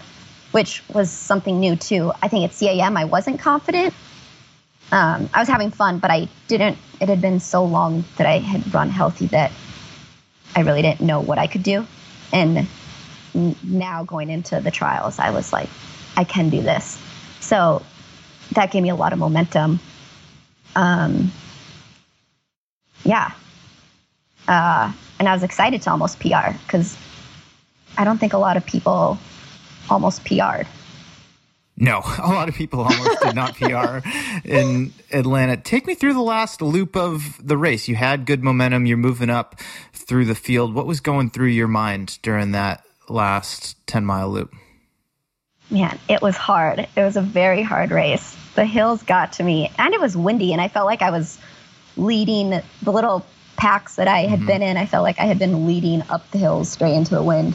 [0.51, 2.11] which was something new too.
[2.21, 3.93] I think at CIM, I wasn't confident.
[4.91, 8.39] Um, I was having fun, but I didn't, it had been so long that I
[8.39, 9.51] had run healthy that
[10.55, 11.88] I really didn't know what I could do.
[12.34, 12.67] And
[13.63, 15.69] now going into the trials, I was like,
[16.17, 16.99] I can do this.
[17.39, 17.84] So
[18.53, 19.79] that gave me a lot of momentum.
[20.75, 21.32] Um,
[23.04, 23.32] yeah.
[24.47, 26.97] Uh, and I was excited to almost PR because
[27.97, 29.18] I don't think a lot of people
[29.89, 30.68] almost PR'd.
[31.78, 33.99] No, a lot of people almost did not PR
[34.45, 35.58] in Atlanta.
[35.58, 37.88] Take me through the last loop of the race.
[37.88, 38.86] You had good momentum.
[38.86, 39.60] You're moving up
[39.93, 40.74] through the field.
[40.74, 44.54] What was going through your mind during that last 10 mile loop?
[45.70, 46.80] Man, it was hard.
[46.80, 48.36] It was a very hard race.
[48.56, 51.39] The hills got to me, and it was windy, and I felt like I was
[51.98, 53.26] leading the little
[53.58, 54.48] packs that I had mm-hmm.
[54.48, 54.78] been in.
[54.78, 57.54] I felt like I had been leading up the hills straight into the wind.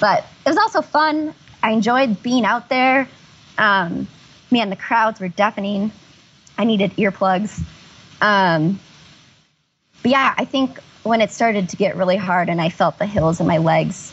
[0.00, 1.34] But it was also fun.
[1.62, 3.08] I enjoyed being out there.
[3.58, 4.06] Um,
[4.50, 5.92] man, the crowds were deafening.
[6.56, 7.62] I needed earplugs.
[8.20, 8.78] Um,
[10.02, 13.06] but yeah, I think when it started to get really hard and I felt the
[13.06, 14.12] hills in my legs,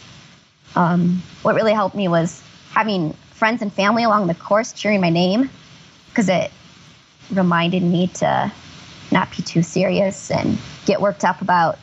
[0.76, 2.41] um, what really helped me was
[2.72, 5.49] having friends and family along the course cheering my name
[6.09, 6.51] because it
[7.32, 8.51] reminded me to
[9.11, 11.77] not be too serious and get worked up about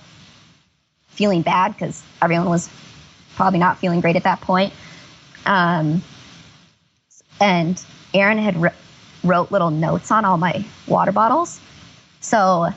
[1.08, 2.68] feeling bad because everyone was
[3.36, 4.72] probably not feeling great at that point.
[5.46, 6.02] Um,
[7.40, 8.74] and Aaron had r-
[9.22, 11.60] wrote little notes on all my water bottles.
[12.20, 12.70] So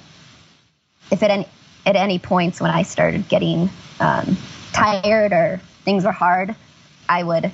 [1.12, 1.48] if at any
[1.86, 3.70] at any points when I started getting
[4.00, 4.38] um,
[4.74, 6.54] tired or things were hard,
[7.08, 7.52] I would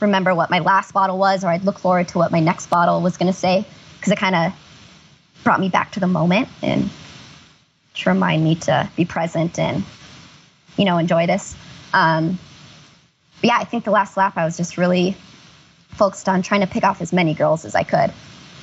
[0.00, 3.00] remember what my last bottle was, or I'd look forward to what my next bottle
[3.00, 3.64] was going to say,
[3.96, 4.52] because it kind of
[5.44, 6.90] brought me back to the moment and
[7.94, 9.84] to remind me to be present and
[10.76, 11.56] you know, enjoy this.
[11.92, 12.38] Um,
[13.42, 15.16] yeah, I think the last lap I was just really
[15.88, 18.12] focused on trying to pick off as many girls as I could.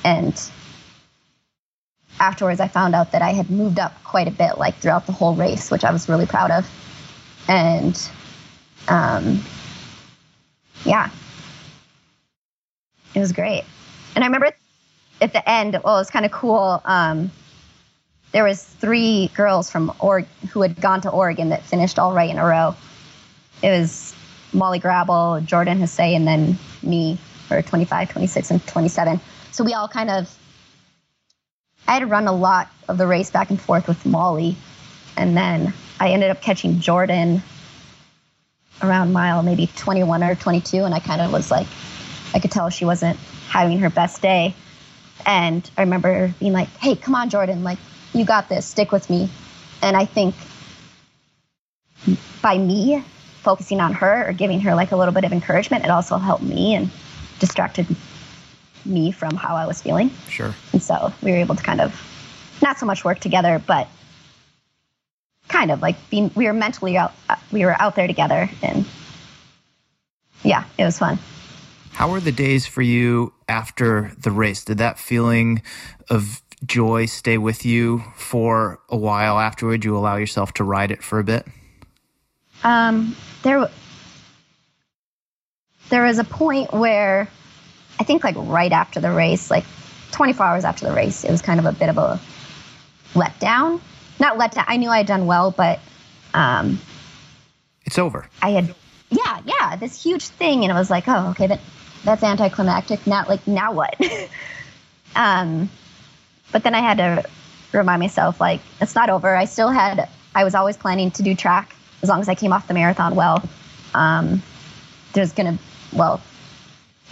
[0.04, 0.50] And
[2.20, 5.12] afterwards, I found out that I had moved up quite a bit, like throughout the
[5.12, 6.68] whole race, which I was really proud of.
[7.48, 8.10] And
[8.88, 9.42] um,
[10.84, 11.10] yeah,
[13.14, 13.64] it was great.
[14.14, 14.52] And I remember
[15.22, 16.82] at the end, well, it was kind of cool.
[16.84, 17.30] Um,
[18.32, 22.28] there was three girls from or who had gone to Oregon that finished all right
[22.28, 22.74] in a row.
[23.62, 24.14] It was
[24.52, 29.20] Molly Grabill, Jordan Hasay, and then me for 25, 26, and 27.
[29.52, 30.36] So we all kind of,
[31.86, 34.56] I had run a lot of the race back and forth with Molly.
[35.16, 37.42] And then I ended up catching Jordan
[38.82, 40.84] around mile maybe 21 or 22.
[40.84, 41.66] And I kind of was like,
[42.34, 43.18] I could tell she wasn't
[43.48, 44.54] having her best day.
[45.26, 47.78] And I remember being like, hey, come on, Jordan, like,
[48.12, 49.30] you got this, stick with me.
[49.80, 50.34] And I think
[52.42, 53.02] by me
[53.42, 56.44] focusing on her or giving her like a little bit of encouragement, it also helped
[56.44, 56.90] me and
[57.38, 57.86] distracted
[58.84, 60.10] me from how I was feeling.
[60.28, 60.54] Sure.
[60.72, 62.00] And so we were able to kind of
[62.62, 63.88] not so much work together, but
[65.48, 68.86] kind of like being we were mentally out uh, we were out there together and
[70.42, 71.18] yeah, it was fun.
[71.92, 74.64] How were the days for you after the race?
[74.64, 75.62] Did that feeling
[76.08, 79.84] of joy stay with you for a while afterward?
[79.84, 81.46] You allow yourself to ride it for a bit?
[82.64, 83.68] Um, there,
[85.90, 87.28] there was a point where
[88.00, 89.64] I think like right after the race, like
[90.12, 92.20] 24 hours after the race, it was kind of a bit of a
[93.14, 93.80] letdown.
[94.18, 94.64] Not letdown.
[94.66, 95.78] I knew I had done well, but
[96.34, 96.80] um,
[97.84, 98.28] it's over.
[98.40, 98.74] I had,
[99.10, 101.60] yeah, yeah, this huge thing, and it was like, oh, okay, that
[102.04, 103.06] that's anticlimactic.
[103.06, 103.96] Now, like, now what?
[105.16, 105.70] um,
[106.50, 107.24] but then I had to
[107.72, 109.34] remind myself, like, it's not over.
[109.34, 112.52] I still had, I was always planning to do track as long as I came
[112.52, 113.42] off the marathon well.
[113.94, 114.42] Um,
[115.12, 116.20] there's to, well,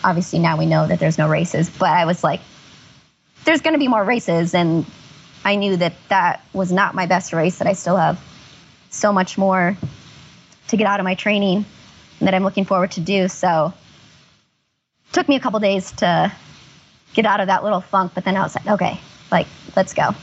[0.02, 2.40] obviously now we know that there's no races, but I was like,
[3.44, 4.54] there's to be more races.
[4.54, 4.84] And
[5.44, 8.20] I knew that that was not my best race, that I still have
[8.90, 9.76] so much more
[10.68, 11.64] to get out of my training
[12.20, 13.28] that I'm looking forward to do.
[13.28, 13.72] So
[15.12, 16.32] took me a couple days to
[17.14, 19.00] get out of that little funk, but then I was like, okay,
[19.30, 19.46] like,
[19.76, 20.14] let's go.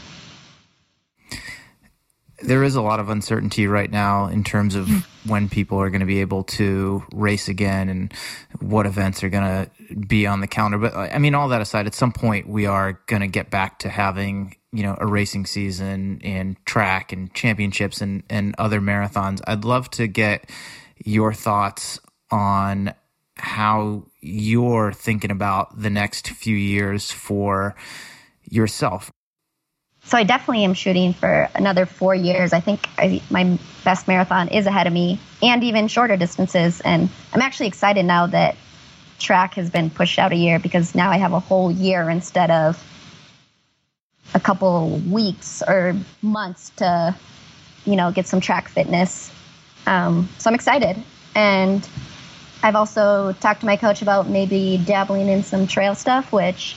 [2.43, 4.99] There is a lot of uncertainty right now in terms of hmm.
[5.25, 8.13] when people are going to be able to race again and
[8.59, 10.77] what events are going to be on the calendar.
[10.77, 13.79] But I mean, all that aside, at some point we are going to get back
[13.79, 19.41] to having you know a racing season and track and championships and and other marathons.
[19.47, 20.47] I'd love to get
[21.03, 22.93] your thoughts on
[23.39, 27.75] how you're thinking about the next few years for
[28.49, 29.11] yourself.
[30.03, 32.53] So I definitely am shooting for another four years.
[32.53, 36.79] I think I, my best marathon is ahead of me, and even shorter distances.
[36.79, 38.55] And I'm actually excited now that
[39.19, 42.51] track has been pushed out a year because now I have a whole year instead
[42.51, 42.81] of
[44.33, 47.15] a couple weeks or months to,
[47.85, 49.29] you know, get some track fitness.
[49.88, 51.03] Um, so I'm excited,
[51.35, 51.88] and
[52.68, 56.76] I've also talked to my coach about maybe dabbling in some trail stuff, which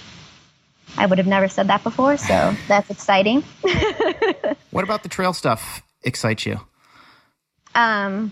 [0.97, 3.43] I would have never said that before, so that's exciting.
[4.71, 6.61] what about the trail stuff excites you?
[7.75, 8.31] Um,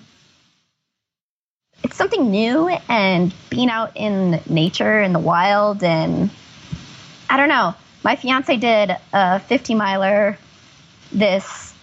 [1.82, 6.30] it's something new and being out in nature in the wild and
[7.28, 7.74] I don't know.
[8.04, 10.38] My fiance did a 50 miler
[11.10, 11.74] this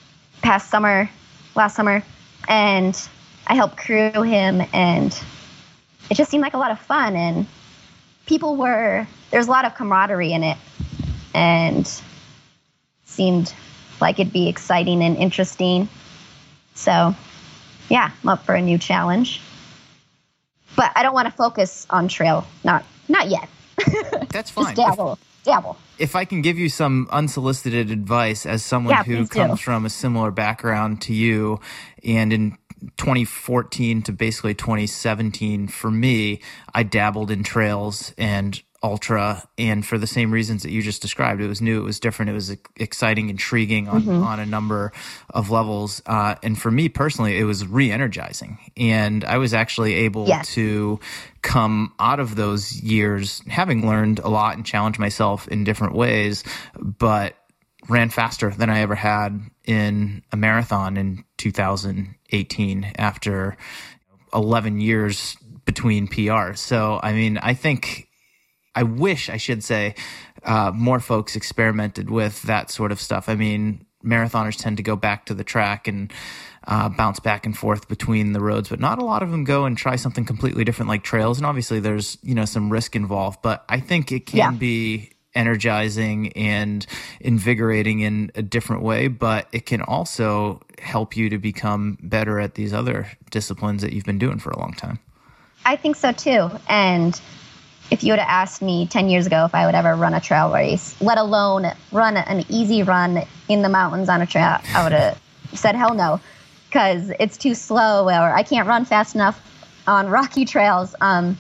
[0.41, 1.09] past summer,
[1.53, 2.01] last summer,
[2.47, 2.97] and
[3.45, 5.13] I helped crew him and
[6.09, 7.45] it just seemed like a lot of fun and
[8.25, 10.57] people were there's a lot of camaraderie in it
[11.33, 12.01] and
[13.05, 13.53] seemed
[14.01, 15.87] like it'd be exciting and interesting.
[16.73, 17.15] So,
[17.89, 19.41] yeah, I'm up for a new challenge.
[20.75, 23.47] But I don't want to focus on trail, not not yet.
[24.29, 24.75] That's fine.
[24.75, 25.77] Just dabble, dabble.
[25.97, 29.63] If I can give you some unsolicited advice as someone yeah, who comes do.
[29.63, 31.61] from a similar background to you,
[32.03, 32.57] and in
[32.97, 36.41] 2014 to basically 2017 for me,
[36.73, 41.41] I dabbled in trails and ultra and for the same reasons that you just described
[41.41, 44.23] it was new it was different it was exciting intriguing on, mm-hmm.
[44.23, 44.91] on a number
[45.32, 50.28] of levels uh, and for me personally it was re-energizing and i was actually able
[50.28, 50.53] yes.
[50.53, 50.99] to
[51.41, 56.43] come out of those years having learned a lot and challenged myself in different ways
[56.78, 57.36] but
[57.89, 61.26] ran faster than i ever had in a marathon in
[62.30, 63.57] 2018 after
[64.34, 66.53] 11 years between PR.
[66.53, 68.09] So, I mean, I think
[68.76, 69.95] I wish I should say
[70.43, 73.30] uh, more folks experimented with that sort of stuff.
[73.30, 76.11] I mean, marathoners tend to go back to the track and
[76.67, 79.65] uh, bounce back and forth between the roads, but not a lot of them go
[79.65, 81.38] and try something completely different like trails.
[81.38, 84.51] And obviously, there's you know some risk involved, but I think it can yeah.
[84.51, 86.86] be energizing and
[87.19, 92.55] invigorating in a different way, but it can also help you to become better at
[92.55, 94.99] these other disciplines that you've been doing for a long time.
[95.65, 96.49] I think so too.
[96.69, 97.19] And
[97.91, 100.21] if you would have asked me 10 years ago if I would ever run a
[100.21, 104.83] trail race, let alone run an easy run in the mountains on a trail, I
[104.83, 105.21] would have
[105.53, 106.19] said hell no
[106.67, 109.41] because it's too slow or I can't run fast enough
[109.88, 110.95] on rocky trails.
[110.99, 111.38] Um,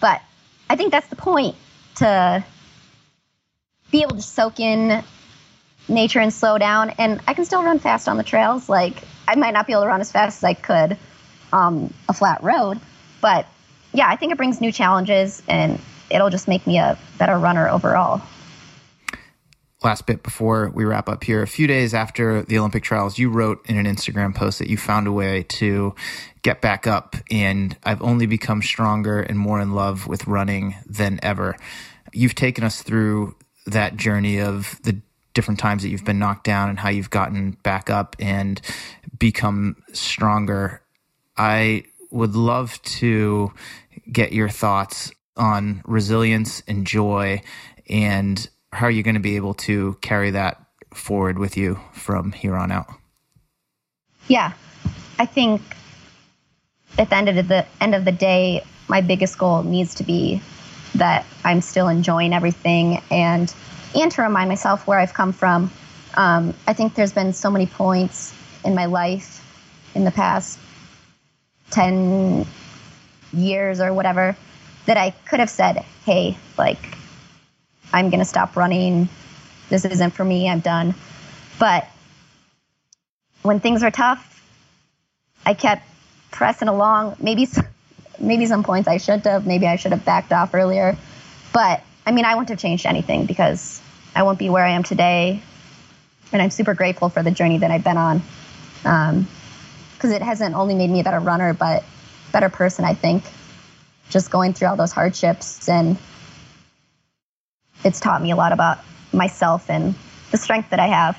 [0.00, 0.22] but
[0.70, 1.56] I think that's the point
[1.96, 2.44] to
[3.90, 5.02] be able to soak in
[5.88, 6.90] nature and slow down.
[6.90, 8.68] And I can still run fast on the trails.
[8.68, 10.96] Like, I might not be able to run as fast as I could
[11.52, 12.80] um, a flat road,
[13.20, 13.46] but
[13.92, 15.80] yeah, I think it brings new challenges and
[16.10, 18.22] it'll just make me a better runner overall.
[19.82, 21.40] Last bit before we wrap up here.
[21.40, 24.76] A few days after the Olympic trials, you wrote in an Instagram post that you
[24.76, 25.94] found a way to
[26.42, 31.20] get back up, and I've only become stronger and more in love with running than
[31.22, 31.56] ever.
[32.12, 33.36] You've taken us through
[33.72, 35.00] that journey of the
[35.34, 38.60] different times that you've been knocked down and how you've gotten back up and
[39.18, 40.82] become stronger.
[41.36, 43.52] I would love to
[44.10, 47.42] get your thoughts on resilience and joy
[47.88, 50.60] and how you're you going to be able to carry that
[50.92, 52.88] forward with you from here on out?
[54.26, 54.52] Yeah,
[55.18, 55.62] I think
[56.98, 60.42] at the end of the end of the day, my biggest goal needs to be
[60.98, 63.52] that I'm still enjoying everything and
[63.94, 65.70] and to remind myself where I've come from.
[66.14, 68.34] Um, I think there's been so many points
[68.64, 69.44] in my life
[69.94, 70.58] in the past
[71.70, 72.46] 10
[73.32, 74.36] years or whatever
[74.86, 76.78] that I could have said, hey, like,
[77.92, 79.08] I'm going to stop running.
[79.68, 80.48] This isn't for me.
[80.48, 80.94] I'm done.
[81.58, 81.86] But
[83.42, 84.42] when things were tough,
[85.44, 85.82] I kept
[86.30, 87.16] pressing along.
[87.20, 87.48] Maybe
[88.20, 89.46] maybe some points I shouldn't have.
[89.46, 90.96] Maybe I should have backed off earlier.
[91.52, 93.80] But I mean, I wouldn't have changed anything because
[94.14, 95.42] I won't be where I am today.
[96.32, 98.22] And I'm super grateful for the journey that I've been on.
[98.82, 101.84] Because um, it hasn't only made me a better runner, but
[102.32, 103.24] better person, I think.
[104.10, 105.98] Just going through all those hardships and
[107.84, 108.78] it's taught me a lot about
[109.12, 109.94] myself and
[110.30, 111.18] the strength that I have.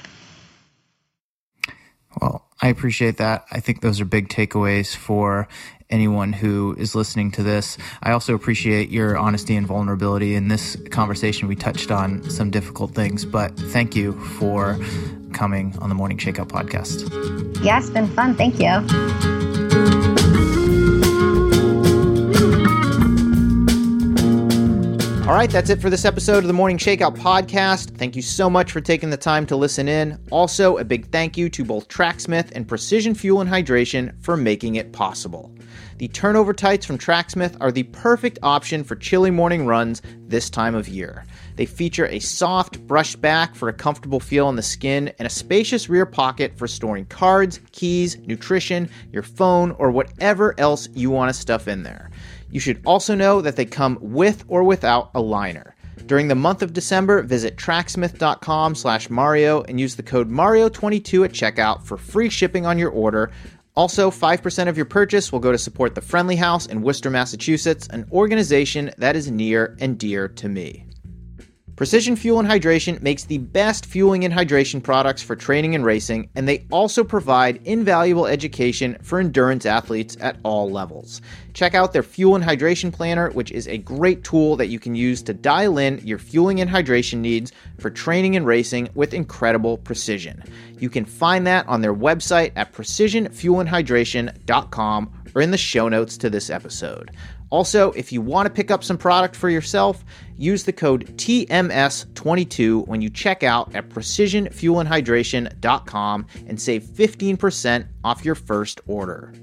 [2.22, 3.45] Well, I appreciate that.
[3.52, 5.47] I think those are big takeaways for
[5.89, 7.77] anyone who is listening to this.
[8.03, 10.35] I also appreciate your honesty and vulnerability.
[10.35, 14.77] In this conversation, we touched on some difficult things, but thank you for
[15.33, 17.63] coming on the Morning Shakeout podcast.
[17.63, 18.35] Yeah, it's been fun.
[18.35, 19.38] Thank you.
[25.30, 27.95] All right, that's it for this episode of the Morning Shakeout podcast.
[27.99, 30.17] Thank you so much for taking the time to listen in.
[30.32, 34.77] Also, a big thank you to both Tracksmith and Precision Fuel and Hydration for making
[34.77, 35.53] it possible.
[35.99, 40.73] The turnover tights from Tracksmith are the perfect option for chilly morning runs this time
[40.73, 41.25] of year.
[41.57, 45.30] They feature a soft, brushed back for a comfortable feel on the skin and a
[45.30, 51.30] spacious rear pocket for storing cards, keys, nutrition, your phone, or whatever else you want
[51.30, 52.09] to stuff in there.
[52.52, 55.76] You should also know that they come with or without a liner.
[56.06, 61.32] During the month of December, visit tracksmith.com slash Mario and use the code Mario22 at
[61.32, 63.32] checkout for free shipping on your order.
[63.76, 67.88] Also, 5% of your purchase will go to support the Friendly House in Worcester, Massachusetts,
[67.91, 70.88] an organization that is near and dear to me.
[71.80, 76.27] Precision Fuel and Hydration makes the best fueling and hydration products for training and racing,
[76.36, 81.21] and they also provide invaluable education for endurance athletes at all levels.
[81.53, 84.93] Check out their Fuel and Hydration Planner, which is a great tool that you can
[84.93, 89.77] use to dial in your fueling and hydration needs for training and racing with incredible
[89.77, 90.43] precision.
[90.80, 96.30] You can find that on their website at precisionfuelandhydration.com or in the show notes to
[96.30, 97.11] this episode.
[97.51, 100.05] Also, if you want to pick up some product for yourself,
[100.39, 108.35] use the code TMS22 when you check out at precisionfuelandhydration.com and save 15% off your
[108.35, 109.33] first order.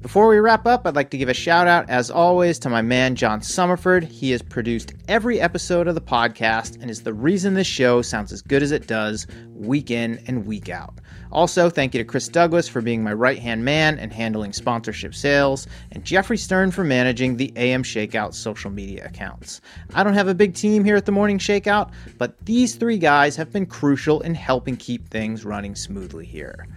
[0.00, 2.82] Before we wrap up, I'd like to give a shout out, as always, to my
[2.82, 4.04] man John Summerford.
[4.04, 8.32] He has produced every episode of the podcast and is the reason this show sounds
[8.32, 11.00] as good as it does week in and week out.
[11.32, 15.16] Also, thank you to Chris Douglas for being my right hand man and handling sponsorship
[15.16, 19.60] sales, and Jeffrey Stern for managing the AM Shakeout social media accounts.
[19.94, 23.34] I don't have a big team here at the Morning Shakeout, but these three guys
[23.34, 26.68] have been crucial in helping keep things running smoothly here.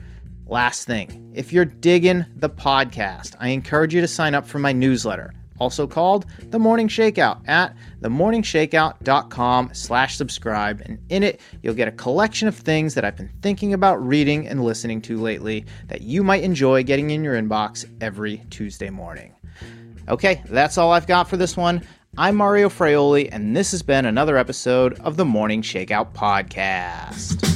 [0.52, 4.74] Last thing, if you're digging the podcast, I encourage you to sign up for my
[4.74, 10.82] newsletter also called The Morning Shakeout at themorningshakeout.com slash subscribe.
[10.86, 14.48] And in it, you'll get a collection of things that I've been thinking about reading
[14.48, 19.34] and listening to lately that you might enjoy getting in your inbox every Tuesday morning.
[20.10, 21.82] Okay, that's all I've got for this one.
[22.18, 27.51] I'm Mario Fraioli, and this has been another episode of the Morning Shakeout Podcast.